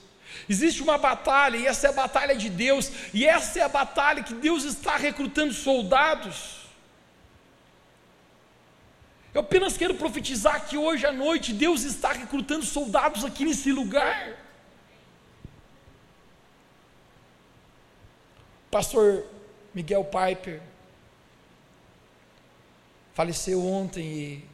[0.50, 4.24] Existe uma batalha, e essa é a batalha de Deus, e essa é a batalha
[4.24, 6.62] que Deus está recrutando soldados.
[9.34, 14.38] Eu apenas quero profetizar que hoje à noite Deus está recrutando soldados aqui nesse lugar.
[18.70, 19.26] Pastor
[19.74, 20.62] Miguel Piper
[23.14, 24.46] faleceu ontem e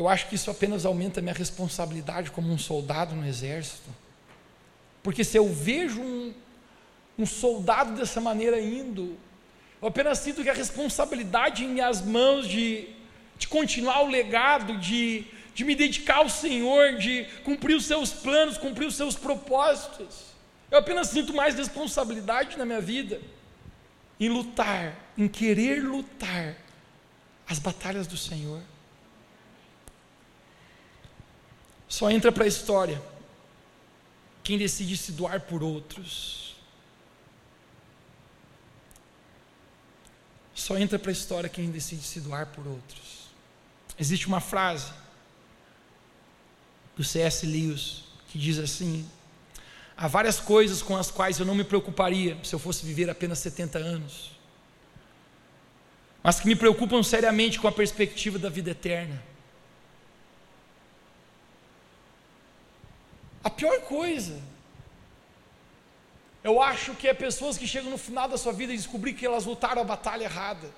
[0.00, 3.90] eu acho que isso apenas aumenta a minha responsabilidade como um soldado no exército.
[5.02, 6.32] Porque se eu vejo um,
[7.18, 9.18] um soldado dessa maneira indo,
[9.80, 12.88] eu apenas sinto que a responsabilidade em minhas mãos de,
[13.38, 18.56] de continuar o legado, de, de me dedicar ao Senhor, de cumprir os seus planos,
[18.56, 20.30] cumprir os seus propósitos.
[20.70, 23.20] Eu apenas sinto mais responsabilidade na minha vida
[24.18, 26.56] em lutar, em querer lutar
[27.46, 28.62] as batalhas do Senhor.
[31.90, 33.02] Só entra para a história
[34.44, 36.54] quem decide se doar por outros.
[40.54, 43.28] Só entra para a história quem decide se doar por outros.
[43.98, 44.92] Existe uma frase
[46.96, 47.44] do C.S.
[47.44, 49.04] Lewis que diz assim:
[49.96, 53.40] Há várias coisas com as quais eu não me preocuparia se eu fosse viver apenas
[53.40, 54.30] 70 anos,
[56.22, 59.29] mas que me preocupam seriamente com a perspectiva da vida eterna.
[63.42, 64.40] A pior coisa,
[66.42, 69.26] eu acho que é pessoas que chegam no final da sua vida e descobrir que
[69.26, 70.70] elas lutaram a batalha errada.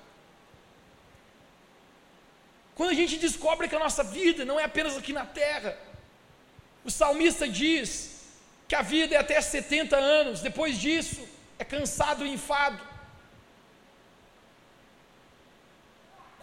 [2.75, 5.77] Quando a gente descobre que a nossa vida não é apenas aqui na terra,
[6.83, 7.87] o salmista diz
[8.67, 11.21] que a vida é até 70 anos, depois disso
[11.59, 12.92] é cansado e enfado.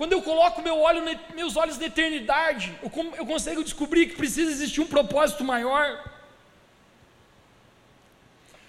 [0.00, 1.02] Quando eu coloco meu olho,
[1.34, 2.88] meus olhos na eternidade, eu,
[3.26, 6.02] consigo descobrir que precisa existir um propósito maior.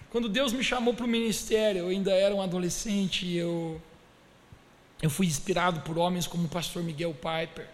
[0.09, 3.81] Quando Deus me chamou para o ministério, eu ainda era um adolescente eu,
[5.01, 7.65] eu fui inspirado por homens como o pastor Miguel Piper.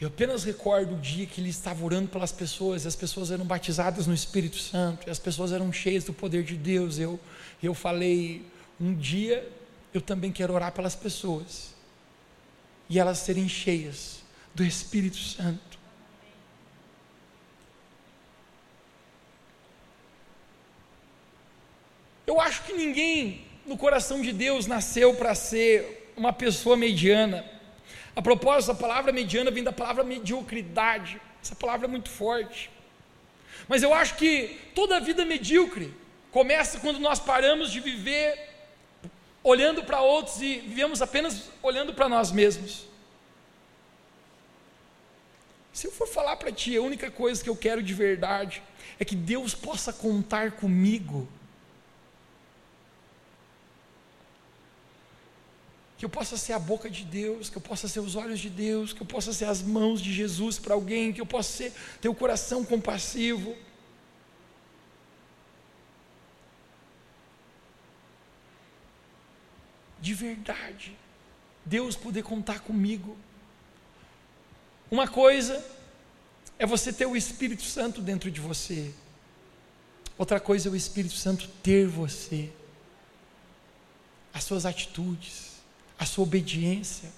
[0.00, 3.44] Eu apenas recordo o dia que ele estava orando pelas pessoas, e as pessoas eram
[3.44, 6.98] batizadas no Espírito Santo, e as pessoas eram cheias do poder de Deus.
[6.98, 7.20] Eu,
[7.62, 8.44] eu falei,
[8.80, 9.48] um dia
[9.94, 11.72] eu também quero orar pelas pessoas,
[12.90, 15.78] e elas serem cheias do Espírito Santo.
[22.26, 27.44] Eu acho que ninguém no coração de Deus nasceu para ser uma pessoa mediana.
[28.16, 31.20] A propósito, a palavra mediana vem da palavra mediocridade.
[31.40, 32.68] Essa palavra é muito forte.
[33.68, 35.94] Mas eu acho que toda vida medíocre
[36.32, 38.53] começa quando nós paramos de viver
[39.44, 42.86] olhando para outros e vivemos apenas olhando para nós mesmos.
[45.70, 48.62] Se eu for falar para ti, a única coisa que eu quero de verdade
[48.98, 51.28] é que Deus possa contar comigo.
[55.98, 58.48] Que eu possa ser a boca de Deus, que eu possa ser os olhos de
[58.48, 61.72] Deus, que eu possa ser as mãos de Jesus para alguém, que eu possa ser,
[62.00, 63.54] ter o coração compassivo.
[70.04, 70.94] De verdade,
[71.64, 73.16] Deus poder contar comigo.
[74.90, 75.64] Uma coisa
[76.58, 78.92] é você ter o Espírito Santo dentro de você,
[80.18, 82.52] outra coisa é o Espírito Santo ter você,
[84.30, 85.52] as suas atitudes,
[85.98, 87.10] a sua obediência,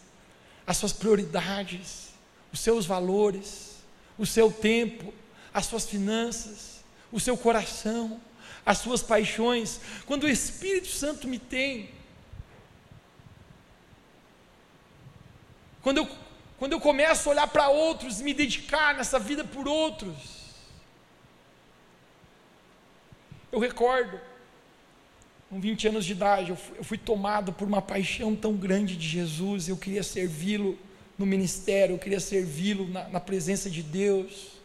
[0.64, 2.11] as suas prioridades,
[2.53, 3.78] os seus valores,
[4.16, 5.12] o seu tempo,
[5.53, 8.20] as suas finanças, o seu coração,
[8.64, 9.80] as suas paixões.
[10.07, 11.97] Quando o Espírito Santo me tem,
[15.87, 16.09] quando eu
[16.59, 20.16] quando eu começo a olhar para outros, me dedicar nessa vida por outros,
[23.53, 24.18] eu recordo,
[25.49, 28.97] com 20 anos de idade, eu fui, eu fui tomado por uma paixão tão grande
[28.97, 30.76] de Jesus, eu queria servi-lo
[31.16, 34.57] no ministério, eu queria servi-lo na, na presença de Deus.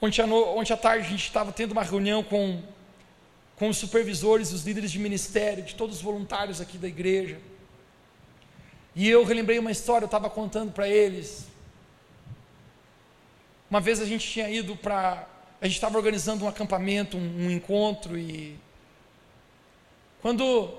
[0.00, 2.60] Ontem à, no, ontem à tarde a gente estava tendo uma reunião com,
[3.60, 7.38] com os supervisores, os líderes de ministério, de todos os voluntários aqui da igreja.
[8.96, 11.46] E eu relembrei uma história, eu estava contando para eles.
[13.70, 15.28] Uma vez a gente tinha ido para.
[15.60, 18.58] A gente estava organizando um acampamento, um, um encontro, e.
[20.22, 20.78] Quando,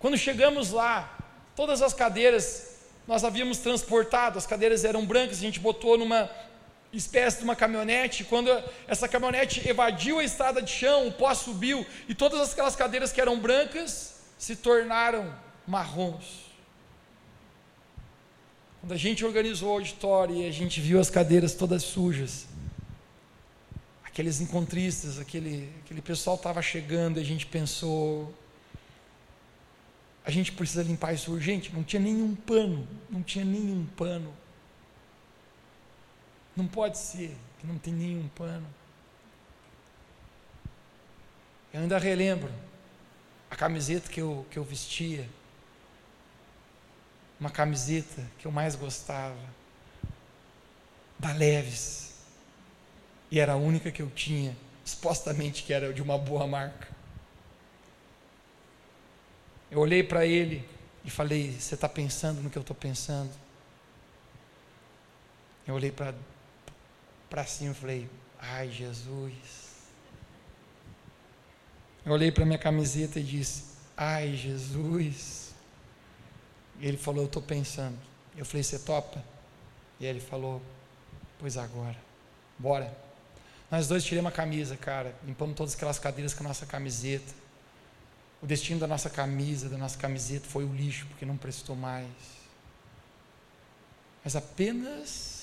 [0.00, 1.16] quando chegamos lá,
[1.54, 2.76] todas as cadeiras
[3.06, 6.28] nós havíamos transportado, as cadeiras eram brancas, a gente botou numa
[6.92, 8.24] espécie de uma caminhonete.
[8.24, 8.50] Quando
[8.86, 13.20] essa caminhonete evadiu a estrada de chão, o pó subiu, e todas aquelas cadeiras que
[13.20, 15.34] eram brancas se tornaram
[15.66, 16.48] marrons.
[18.80, 22.46] Quando a gente organizou o auditório e a gente viu as cadeiras todas sujas,
[24.04, 28.32] aqueles encontristas, aquele, aquele pessoal estava chegando e a gente pensou,
[30.24, 31.72] a gente precisa limpar isso urgente.
[31.74, 34.32] Não tinha nenhum pano, não tinha nenhum pano.
[36.58, 38.66] Não pode ser que não tem nenhum pano.
[41.72, 42.52] Eu ainda relembro
[43.48, 45.28] a camiseta que eu, que eu vestia
[47.38, 49.38] uma camiseta que eu mais gostava,
[51.16, 52.14] da Leves,
[53.30, 56.88] e era a única que eu tinha, supostamente que era de uma boa marca.
[59.70, 60.68] Eu olhei para ele
[61.04, 63.30] e falei: Você está pensando no que eu estou pensando?
[65.64, 66.12] Eu olhei para
[67.46, 69.68] cima e falei: Ai, Jesus.
[72.04, 73.64] Eu olhei para minha camiseta e disse:
[73.96, 75.54] Ai, Jesus.
[76.80, 77.98] E ele falou: Eu estou pensando.
[78.36, 79.22] Eu falei: Você topa?
[80.00, 80.62] E ele falou:
[81.38, 81.96] Pois agora,
[82.58, 82.96] bora.
[83.70, 87.34] Nós dois tiramos a camisa, cara, limpamos todas aquelas cadeiras com a nossa camiseta.
[88.40, 92.08] O destino da nossa camisa, da nossa camiseta, foi o lixo, porque não prestou mais.
[94.24, 95.37] Mas apenas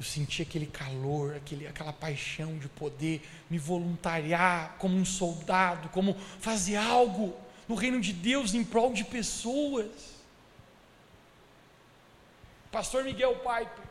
[0.00, 3.20] eu senti aquele calor, aquele, aquela paixão de poder
[3.50, 7.36] me voluntariar como um soldado, como fazer algo
[7.68, 9.90] no reino de Deus em prol de pessoas.
[12.72, 13.84] Pastor Miguel Piper,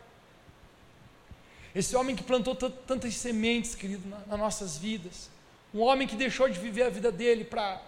[1.75, 5.29] esse homem que plantou tantas sementes, querido, nas nossas vidas,
[5.71, 7.83] um homem que deixou de viver a vida dele para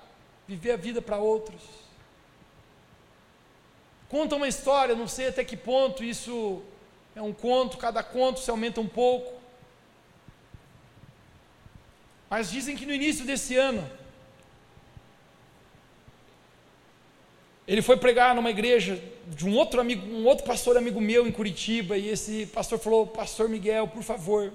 [0.47, 1.63] viver a vida para outros.
[4.07, 6.61] Conta uma história, não sei até que ponto isso
[7.15, 9.39] é um conto, cada conto se aumenta um pouco.
[12.29, 13.89] Mas dizem que no início desse ano,
[17.67, 21.31] Ele foi pregar numa igreja de um outro amigo, um outro pastor amigo meu em
[21.31, 24.51] Curitiba, e esse pastor falou: Pastor Miguel, por favor,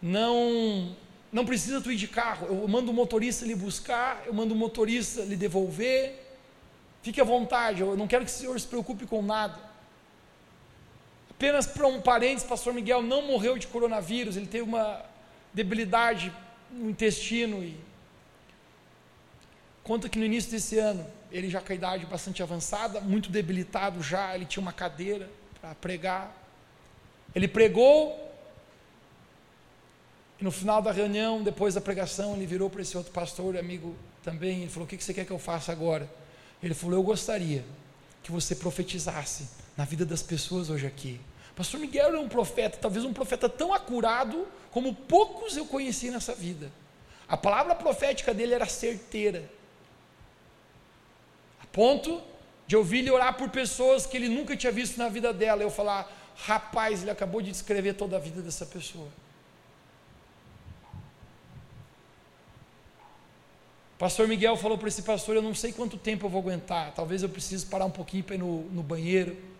[0.00, 0.96] não
[1.30, 2.46] não precisa tu ir de carro.
[2.46, 6.14] Eu mando o motorista lhe buscar, eu mando o motorista lhe devolver.
[7.02, 9.67] Fique à vontade, eu não quero que o senhor se preocupe com nada.
[11.38, 15.00] Apenas para um parênteses, pastor Miguel não morreu de coronavírus, ele teve uma
[15.54, 16.32] debilidade
[16.68, 17.78] no intestino e
[19.84, 24.02] conta que no início desse ano ele já com a idade bastante avançada, muito debilitado
[24.02, 25.30] já, ele tinha uma cadeira
[25.60, 26.34] para pregar.
[27.32, 28.26] Ele pregou,
[30.40, 33.94] E no final da reunião, depois da pregação, ele virou para esse outro pastor, amigo
[34.24, 36.10] também, e falou: O que você quer que eu faça agora?
[36.60, 37.64] Ele falou: Eu gostaria
[38.24, 41.20] que você profetizasse na vida das pessoas hoje aqui.
[41.58, 46.32] Pastor Miguel era um profeta, talvez um profeta tão acurado como poucos eu conheci nessa
[46.32, 46.70] vida.
[47.28, 49.50] A palavra profética dele era certeira,
[51.60, 52.22] a ponto
[52.64, 55.60] de ouvir ele orar por pessoas que ele nunca tinha visto na vida dela.
[55.60, 59.08] Eu falar, rapaz, ele acabou de descrever toda a vida dessa pessoa.
[63.98, 67.24] Pastor Miguel falou para esse pastor: Eu não sei quanto tempo eu vou aguentar, talvez
[67.24, 69.57] eu precise parar um pouquinho para ir no, no banheiro.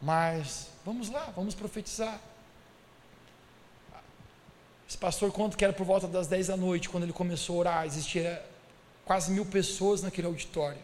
[0.00, 2.20] Mas vamos lá, vamos profetizar.
[4.88, 7.58] Esse pastor conta que era por volta das 10 da noite, quando ele começou a
[7.58, 8.42] orar, existia
[9.04, 10.80] quase mil pessoas naquele auditório.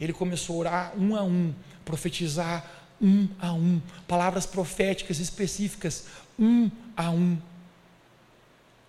[0.00, 1.54] Ele começou a orar um a um,
[1.84, 2.64] profetizar
[3.00, 6.06] um a um, palavras proféticas específicas,
[6.38, 7.38] um a um.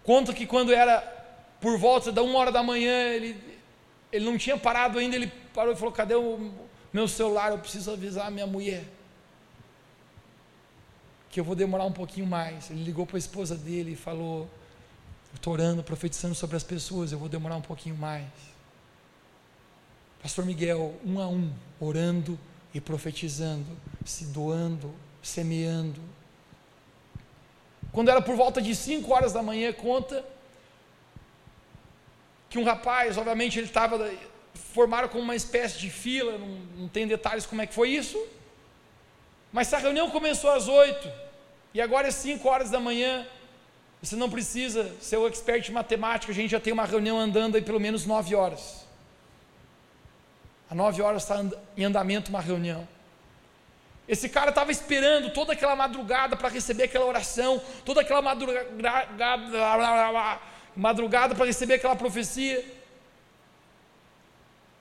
[0.03, 1.01] Conta que quando era
[1.61, 3.39] por volta da uma hora da manhã, ele,
[4.11, 6.51] ele não tinha parado ainda, ele parou e falou: Cadê o
[6.91, 7.51] meu celular?
[7.51, 8.83] Eu preciso avisar a minha mulher.
[11.29, 12.69] Que eu vou demorar um pouquinho mais.
[12.71, 14.49] Ele ligou para a esposa dele e falou:
[15.33, 18.27] Estou orando, profetizando sobre as pessoas, eu vou demorar um pouquinho mais.
[20.21, 22.37] Pastor Miguel, um a um, orando
[22.73, 23.65] e profetizando,
[24.03, 26.01] se doando, semeando.
[27.91, 30.25] Quando era por volta de 5 horas da manhã, conta
[32.49, 34.11] que um rapaz, obviamente ele estava,
[34.53, 36.47] formaram como uma espécie de fila, não,
[36.77, 38.17] não tem detalhes como é que foi isso,
[39.51, 41.11] mas essa reunião começou às 8,
[41.73, 43.25] e agora é 5 horas da manhã,
[44.01, 47.55] você não precisa ser o expert em matemática, a gente já tem uma reunião andando
[47.55, 48.85] aí pelo menos 9 horas.
[50.69, 51.43] Às 9 horas está
[51.75, 52.87] em andamento uma reunião.
[54.07, 58.67] Esse cara estava esperando toda aquela madrugada para receber aquela oração, toda aquela madrugada,
[60.75, 62.78] madrugada para receber aquela profecia.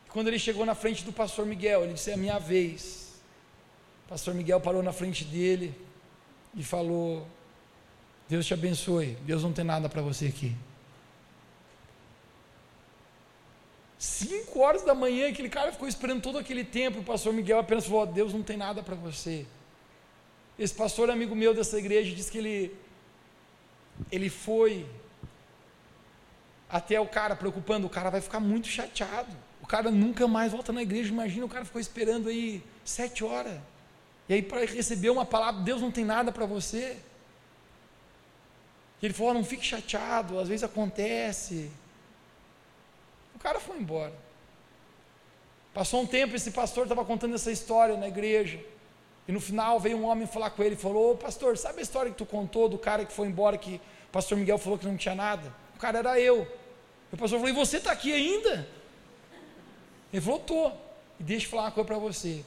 [0.08, 3.20] Quando ele chegou na frente do pastor Miguel, ele disse: É a minha vez.
[4.06, 5.74] O pastor Miguel parou na frente dele
[6.54, 7.26] e falou:
[8.28, 9.16] Deus te abençoe.
[9.22, 10.54] Deus não tem nada para você aqui.
[13.98, 17.00] Cinco horas da manhã, aquele cara ficou esperando todo aquele tempo.
[17.00, 19.46] O pastor Miguel apenas falou: Deus não tem nada para você.
[20.58, 22.76] Esse pastor amigo meu dessa igreja disse que ele,
[24.10, 24.86] ele foi
[26.68, 29.47] até o cara preocupando, o cara vai ficar muito chateado.
[29.68, 31.10] Cara nunca mais volta na igreja.
[31.10, 33.60] Imagina o cara ficou esperando aí sete horas.
[34.26, 36.96] E aí para receber uma palavra, Deus não tem nada para você.
[39.00, 41.70] E ele falou: não fique chateado, às vezes acontece.
[43.34, 44.14] O cara foi embora.
[45.74, 48.58] Passou um tempo, esse pastor estava contando essa história na igreja.
[49.28, 51.82] E no final veio um homem falar com ele e falou: Ô pastor, sabe a
[51.82, 53.76] história que tu contou do cara que foi embora, que
[54.08, 55.54] o pastor Miguel falou que não tinha nada?
[55.76, 56.48] O cara era eu.
[57.12, 58.77] O pastor falou: E você está aqui ainda?
[60.12, 60.86] Ele falou.
[61.20, 62.44] E deixa eu falar uma coisa para você.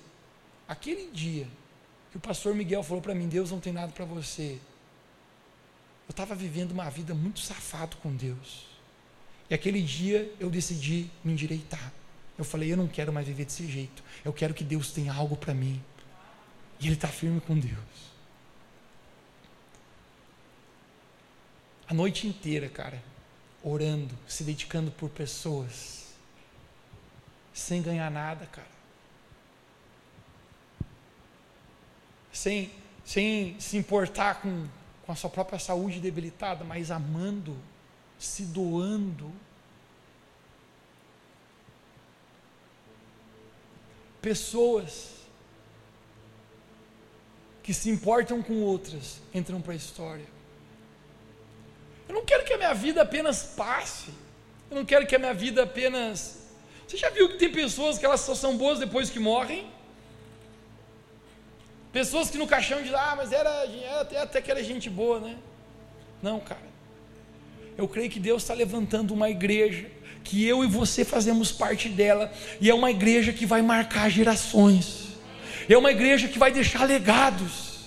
[0.67, 1.47] Aquele dia
[2.11, 4.59] que o pastor Miguel falou para mim: Deus não tem nada para você.
[6.07, 8.65] Eu estava vivendo uma vida muito safado com Deus.
[9.49, 11.91] E aquele dia eu decidi me endireitar.
[12.37, 14.03] Eu falei: Eu não quero mais viver desse jeito.
[14.23, 15.81] Eu quero que Deus tenha algo para mim.
[16.79, 18.11] E Ele está firme com Deus.
[21.87, 23.11] A noite inteira, cara
[23.63, 26.00] orando, se dedicando por pessoas,
[27.53, 28.67] sem ganhar nada, cara.
[32.31, 32.71] Sem,
[33.03, 34.67] sem se importar com,
[35.05, 37.57] com a sua própria saúde debilitada, mas amando,
[38.17, 39.31] se doando.
[44.21, 45.21] Pessoas
[47.63, 50.25] que se importam com outras entram para a história.
[52.07, 54.11] Eu não quero que a minha vida apenas passe.
[54.69, 56.40] Eu não quero que a minha vida apenas.
[56.91, 59.65] Você já viu que tem pessoas que elas só são boas depois que morrem?
[61.93, 63.49] Pessoas que no caixão dizem, ah, mas era,
[64.11, 65.37] era até que era gente boa, né?
[66.21, 66.69] Não, cara.
[67.77, 69.89] Eu creio que Deus está levantando uma igreja,
[70.21, 72.29] que eu e você fazemos parte dela,
[72.59, 75.17] e é uma igreja que vai marcar gerações,
[75.69, 77.85] é uma igreja que vai deixar legados.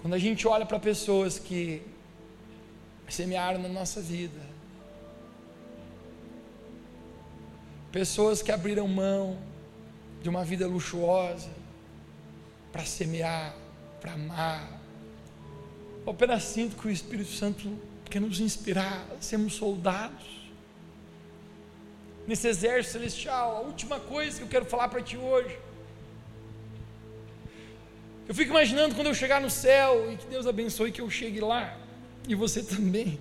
[0.00, 1.82] Quando a gente olha para pessoas que
[3.14, 4.40] semearam na nossa vida,
[7.92, 9.38] pessoas que abriram mão
[10.22, 11.50] de uma vida luxuosa
[12.72, 13.54] para semear,
[14.00, 14.80] para amar,
[16.04, 20.24] eu apenas sinto que o Espírito Santo quer nos inspirar a sermos soldados.
[22.28, 23.56] Nesse exército celestial.
[23.56, 25.58] A última coisa que eu quero falar para ti hoje.
[28.28, 31.40] Eu fico imaginando quando eu chegar no céu e que Deus abençoe que eu chegue
[31.40, 31.76] lá
[32.26, 33.18] e você também.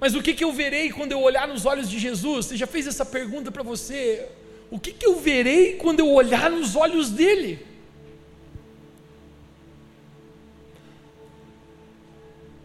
[0.00, 2.46] Mas o que, que eu verei quando eu olhar nos olhos de Jesus?
[2.46, 4.28] Você já fez essa pergunta para você?
[4.70, 7.66] O que, que eu verei quando eu olhar nos olhos dele?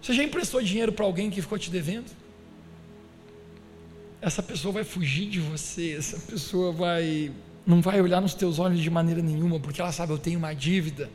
[0.01, 2.11] Você já emprestou dinheiro para alguém que ficou te devendo?
[4.21, 7.31] Essa pessoa vai fugir de você, essa pessoa vai
[7.65, 10.53] não vai olhar nos teus olhos de maneira nenhuma, porque ela sabe eu tenho uma
[10.53, 11.09] dívida.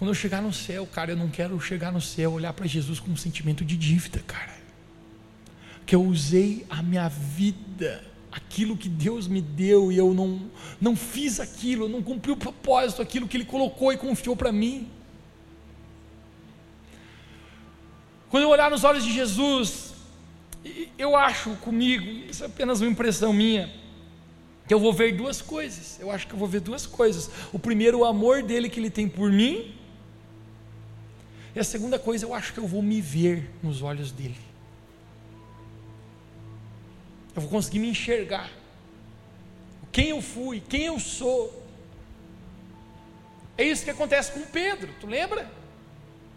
[0.00, 2.98] Quando eu chegar no céu, cara, eu não quero chegar no céu olhar para Jesus
[2.98, 4.54] com um sentimento de dívida, cara.
[5.84, 10.96] Que eu usei a minha vida, aquilo que Deus me deu e eu não não
[10.96, 14.88] fiz aquilo, eu não cumpri o propósito, aquilo que ele colocou e confiou para mim.
[18.30, 19.92] Quando eu olhar nos olhos de Jesus,
[20.96, 23.70] eu acho comigo, isso é apenas uma impressão minha,
[24.66, 26.00] que eu vou ver duas coisas.
[26.00, 27.30] Eu acho que eu vou ver duas coisas.
[27.52, 29.78] O primeiro, o amor dele que ele tem por mim,
[31.54, 34.38] e a segunda coisa, eu acho que eu vou me ver nos olhos dele.
[37.34, 38.50] Eu vou conseguir me enxergar.
[39.90, 41.66] Quem eu fui, quem eu sou.
[43.58, 45.50] É isso que acontece com Pedro, tu lembra?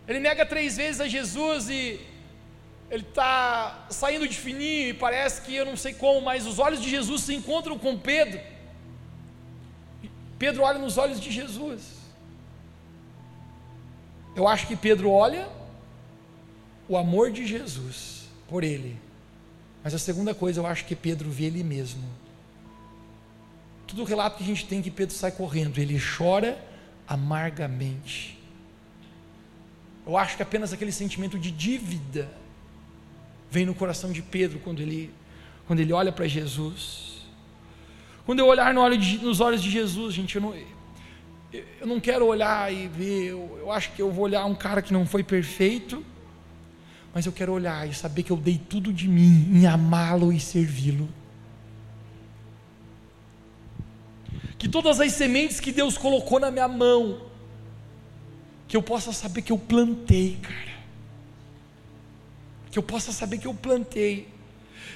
[0.07, 1.99] Ele nega três vezes a Jesus e
[2.89, 6.81] ele está saindo de fininho e parece que eu não sei como, mas os olhos
[6.81, 8.39] de Jesus se encontram com Pedro.
[10.37, 12.02] Pedro olha nos olhos de Jesus.
[14.35, 15.47] Eu acho que Pedro olha
[16.87, 18.99] o amor de Jesus por ele.
[19.83, 22.03] Mas a segunda coisa, eu acho que Pedro vê ele mesmo.
[23.85, 26.57] Todo o relato que a gente tem que Pedro sai correndo, ele chora
[27.07, 28.39] amargamente.
[30.05, 32.29] Eu acho que apenas aquele sentimento de dívida
[33.51, 35.13] vem no coração de Pedro quando ele,
[35.67, 37.21] quando ele olha para Jesus.
[38.25, 40.55] Quando eu olhar no olho de, nos olhos de Jesus, gente, eu não,
[41.53, 44.81] eu não quero olhar e ver, eu, eu acho que eu vou olhar um cara
[44.81, 46.03] que não foi perfeito,
[47.13, 50.39] mas eu quero olhar e saber que eu dei tudo de mim em amá-lo e
[50.39, 51.07] servi-lo.
[54.57, 57.21] Que todas as sementes que Deus colocou na minha mão,
[58.67, 60.73] que eu possa saber que eu plantei, cara.
[62.71, 64.27] Que eu possa saber que eu plantei.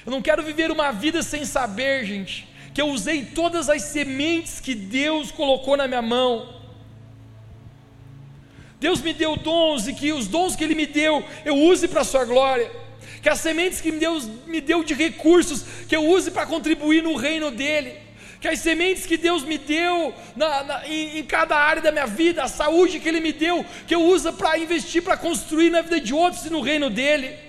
[0.04, 2.48] Eu não quero viver uma vida sem saber, gente
[2.78, 6.48] que eu usei todas as sementes que Deus colocou na minha mão.
[8.78, 12.02] Deus me deu dons e que os dons que Ele me deu eu use para
[12.02, 12.70] a Sua glória.
[13.20, 17.16] Que as sementes que Deus me deu de recursos que eu use para contribuir no
[17.16, 17.94] reino dEle.
[18.40, 22.06] Que as sementes que Deus me deu na, na, em, em, cada área da minha
[22.06, 25.82] vida, a saúde que Ele me deu, que eu use para investir, para construir na
[25.82, 27.47] vida de outros e no reino dEle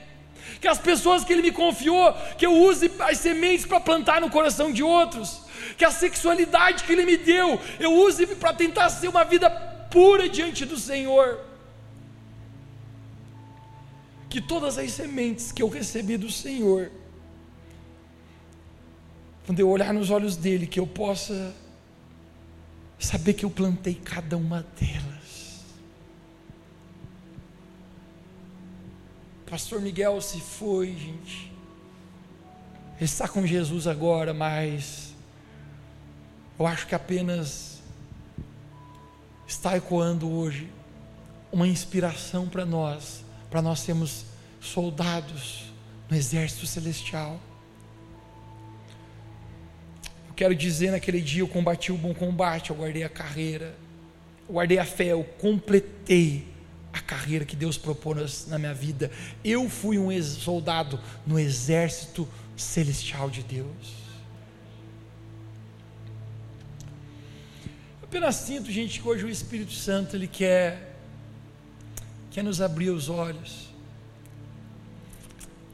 [0.60, 4.30] que as pessoas que Ele me confiou, que eu use as sementes para plantar no
[4.30, 5.42] coração de outros,
[5.78, 9.50] que a sexualidade que Ele me deu, eu use para tentar ser uma vida
[9.90, 11.40] pura diante do Senhor.
[14.30, 16.92] Que todas as sementes que eu recebi do Senhor,
[19.46, 21.56] quando eu olhar nos olhos dele, que eu possa
[23.00, 25.19] saber que eu plantei cada uma delas.
[29.50, 31.52] Pastor Miguel se foi, gente.
[32.98, 35.16] Ele está com Jesus agora, mas
[36.60, 37.82] eu acho que apenas
[39.48, 40.70] está ecoando hoje
[41.52, 44.26] uma inspiração para nós, para nós sermos
[44.62, 45.64] soldados
[46.08, 47.40] no exército celestial.
[50.28, 53.76] Eu quero dizer, naquele dia eu combati o bom combate, eu guardei a carreira,
[54.48, 56.49] eu guardei a fé, eu completei
[56.92, 59.12] a carreira que Deus propôs na minha vida.
[59.44, 64.00] Eu fui um soldado no exército celestial de Deus.
[68.02, 70.88] Eu apenas sinto, gente, que hoje o Espírito Santo ele quer
[72.32, 73.70] quer nos abrir os olhos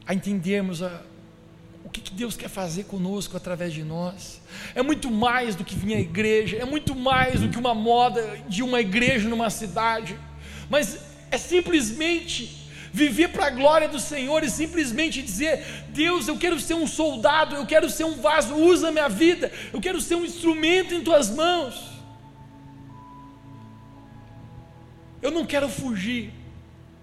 [0.06, 1.02] a entendermos a,
[1.84, 4.40] o que, que Deus quer fazer conosco através de nós.
[4.74, 8.38] É muito mais do que vir à igreja, é muito mais do que uma moda
[8.48, 10.16] de uma igreja numa cidade
[10.68, 10.98] mas
[11.30, 16.74] é simplesmente viver para a glória do Senhor e simplesmente dizer: Deus, eu quero ser
[16.74, 20.94] um soldado, eu quero ser um vaso, usa minha vida, eu quero ser um instrumento
[20.94, 21.94] em tuas mãos.
[25.20, 26.32] Eu não quero fugir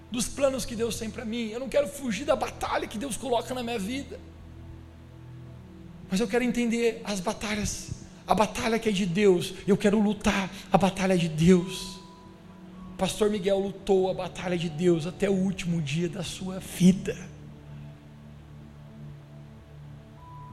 [0.09, 3.18] dos planos que Deus tem para mim, eu não quero fugir da batalha que Deus
[3.18, 4.20] coloca na minha vida,
[6.09, 7.89] mas eu quero entender as batalhas,
[8.26, 12.02] a batalha que é de Deus, eu quero lutar a batalha de Deus
[13.03, 17.13] pastor Miguel lutou a batalha de Deus até o último dia da sua vida.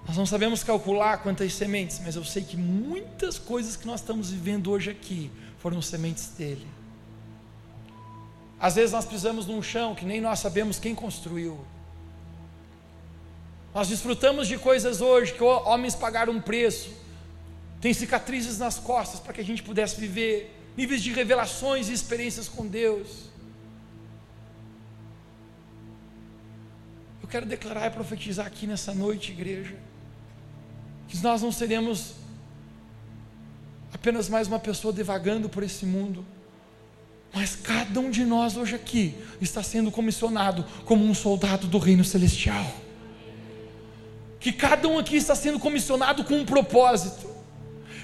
[0.04, 4.32] Nós não sabemos calcular quantas sementes, mas eu sei que muitas coisas que nós estamos
[4.32, 5.30] vivendo hoje aqui
[5.60, 6.66] foram sementes dele.
[8.58, 11.64] Às vezes nós pisamos num chão que nem nós sabemos quem construiu.
[13.72, 16.90] Nós desfrutamos de coisas hoje que homens pagaram um preço,
[17.80, 22.48] tem cicatrizes nas costas para que a gente pudesse viver níveis de revelações e experiências
[22.48, 23.30] com Deus.
[27.22, 29.76] Eu quero declarar e profetizar aqui nessa noite, igreja,
[31.08, 32.14] que nós não seremos
[33.92, 36.24] apenas mais uma pessoa devagando por esse mundo,
[37.32, 42.04] mas cada um de nós hoje aqui está sendo comissionado como um soldado do reino
[42.04, 42.66] celestial
[44.40, 47.28] que cada um aqui está sendo comissionado com um propósito,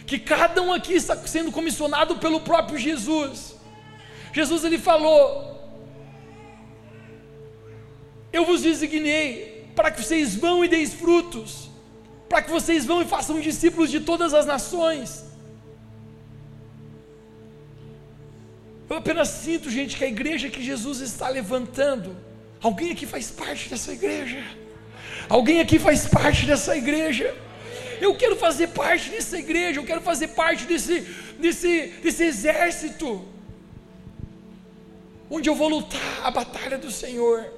[0.07, 3.57] que cada um aqui está sendo comissionado pelo próprio Jesus.
[4.33, 5.21] Jesus ele falou:
[8.33, 11.71] Eu vos designei para que vocês vão e deis frutos,
[12.29, 15.27] para que vocês vão e façam discípulos de todas as nações.
[18.89, 22.17] Eu apenas sinto, gente, que a igreja que Jesus está levantando,
[22.63, 24.45] alguém aqui faz parte dessa igreja.
[25.29, 27.35] Alguém aqui faz parte dessa igreja.
[28.01, 31.01] Eu quero fazer parte dessa igreja, eu quero fazer parte desse,
[31.39, 33.25] desse, desse exército,
[35.31, 37.53] onde eu vou lutar a batalha do Senhor.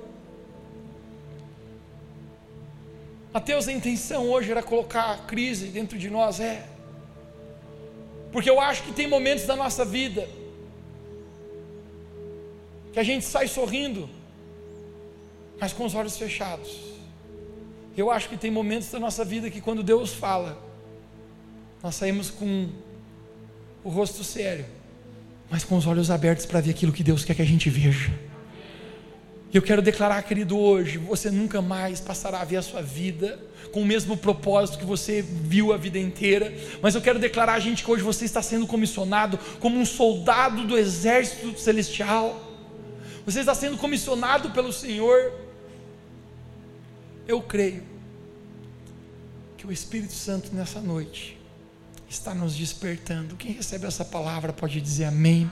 [3.33, 6.67] Mateus, a intenção hoje era colocar a crise dentro de nós, é,
[8.33, 10.29] porque eu acho que tem momentos da nossa vida
[12.93, 14.09] que a gente sai sorrindo,
[15.61, 16.88] mas com os olhos fechados.
[17.99, 20.57] Eu acho que tem momentos da nossa vida que quando Deus fala,
[21.83, 22.69] nós saímos com
[23.83, 24.67] o rosto sério,
[25.51, 28.09] mas com os olhos abertos para ver aquilo que Deus quer que a gente veja.
[29.53, 33.37] E eu quero declarar, querido, hoje, você nunca mais passará a ver a sua vida
[33.73, 37.83] com o mesmo propósito que você viu a vida inteira, mas eu quero declarar, gente,
[37.83, 42.45] que hoje você está sendo comissionado como um soldado do exército celestial.
[43.27, 45.48] Você está sendo comissionado pelo Senhor
[47.29, 47.85] eu creio
[49.59, 51.39] que o Espírito Santo nessa noite
[52.09, 53.37] está nos despertando.
[53.37, 55.51] Quem recebe essa palavra pode dizer amém.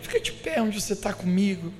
[0.00, 1.70] Fica de pé onde você está comigo.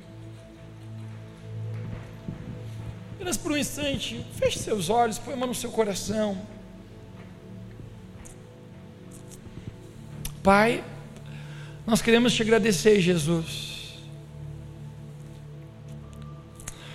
[3.15, 6.47] Apenas por um instante, feche seus olhos, põe a mão no seu coração.
[10.43, 10.85] Pai,
[11.87, 13.70] nós queremos te agradecer, Jesus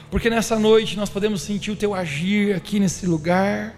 [0.10, 3.76] porque nessa noite nós podemos sentir o teu agir aqui nesse lugar.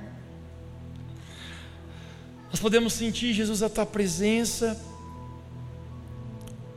[2.49, 4.79] Nós podemos sentir, Jesus, a tua presença,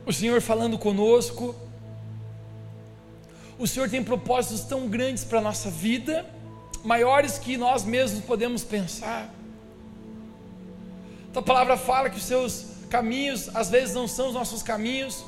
[0.05, 1.55] o Senhor falando conosco.
[3.57, 6.25] O Senhor tem propósitos tão grandes para a nossa vida,
[6.83, 9.29] maiores que nós mesmos podemos pensar.
[11.31, 15.23] Tua palavra fala que os seus caminhos às vezes não são os nossos caminhos,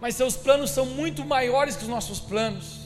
[0.00, 2.81] mas seus planos são muito maiores que os nossos planos.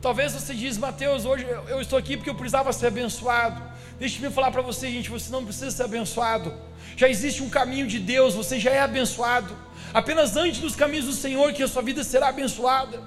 [0.00, 3.62] Talvez você diz, Mateus, hoje eu estou aqui porque eu precisava ser abençoado.
[3.98, 6.54] Deixe-me falar para você, gente, você não precisa ser abençoado.
[6.96, 9.54] Já existe um caminho de Deus, você já é abençoado.
[9.92, 13.02] Apenas antes dos caminhos do Senhor que a sua vida será abençoada.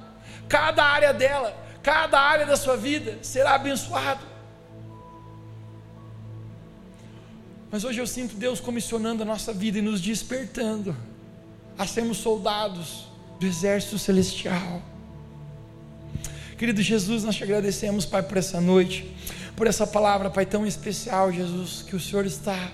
[0.47, 4.21] Cada área dela, cada área da sua vida será abençoado.
[7.71, 10.95] Mas hoje eu sinto Deus comissionando a nossa vida e nos despertando
[11.75, 13.07] a sermos soldados
[13.39, 14.92] do exército celestial.
[16.63, 19.05] Querido Jesus, nós te agradecemos, Pai, por essa noite,
[19.53, 22.71] por essa palavra, Pai, tão especial, Jesus, que o Senhor está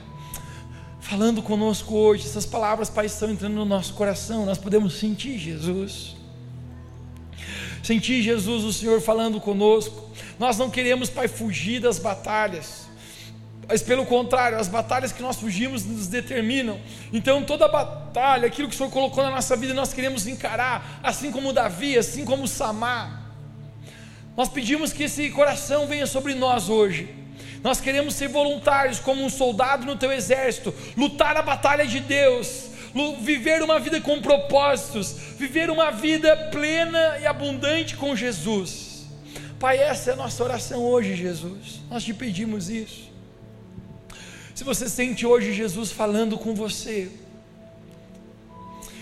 [1.01, 2.27] falando conosco hoje.
[2.27, 6.15] Essas palavras, Pai, estão entrando no nosso coração, nós podemos sentir, Jesus.
[7.81, 10.11] Sentir, Jesus, o Senhor falando conosco.
[10.37, 12.87] Nós não queremos, Pai, fugir das batalhas
[13.67, 16.79] mas pelo contrário, as batalhas que nós fugimos nos determinam.
[17.13, 21.31] Então, toda batalha, aquilo que o Senhor colocou na nossa vida, nós queremos encarar, assim
[21.31, 23.28] como Davi, assim como Samar.
[24.35, 27.13] Nós pedimos que esse coração venha sobre nós hoje.
[27.63, 32.69] Nós queremos ser voluntários, como um soldado no teu exército, lutar a batalha de Deus,
[33.21, 39.05] viver uma vida com propósitos, viver uma vida plena e abundante com Jesus.
[39.59, 41.81] Pai, essa é a nossa oração hoje, Jesus.
[41.89, 43.09] Nós te pedimos isso.
[44.55, 47.11] Se você sente hoje Jesus falando com você,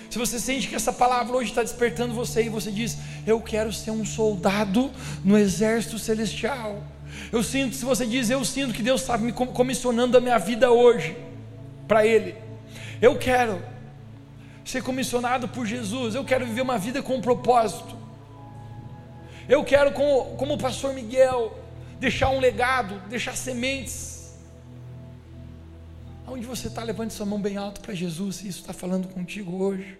[0.10, 3.72] se você sente que essa palavra hoje está despertando você e você diz, eu quero
[3.74, 4.92] ser um soldado
[5.24, 6.84] no exército celestial.
[7.32, 10.72] Eu sinto, se você diz, eu sinto que Deus está me comissionando a minha vida
[10.72, 11.18] hoje
[11.88, 12.36] para Ele.
[13.02, 13.62] Eu quero
[14.64, 16.16] ser comissionado por Jesus.
[16.16, 17.96] Eu quero viver uma vida com um propósito.
[19.48, 21.58] Eu quero, como, como o pastor Miguel,
[22.00, 24.17] deixar um legado, deixar sementes.
[26.28, 29.98] Aonde você está, levante sua mão bem alto para Jesus, isso está falando contigo hoje.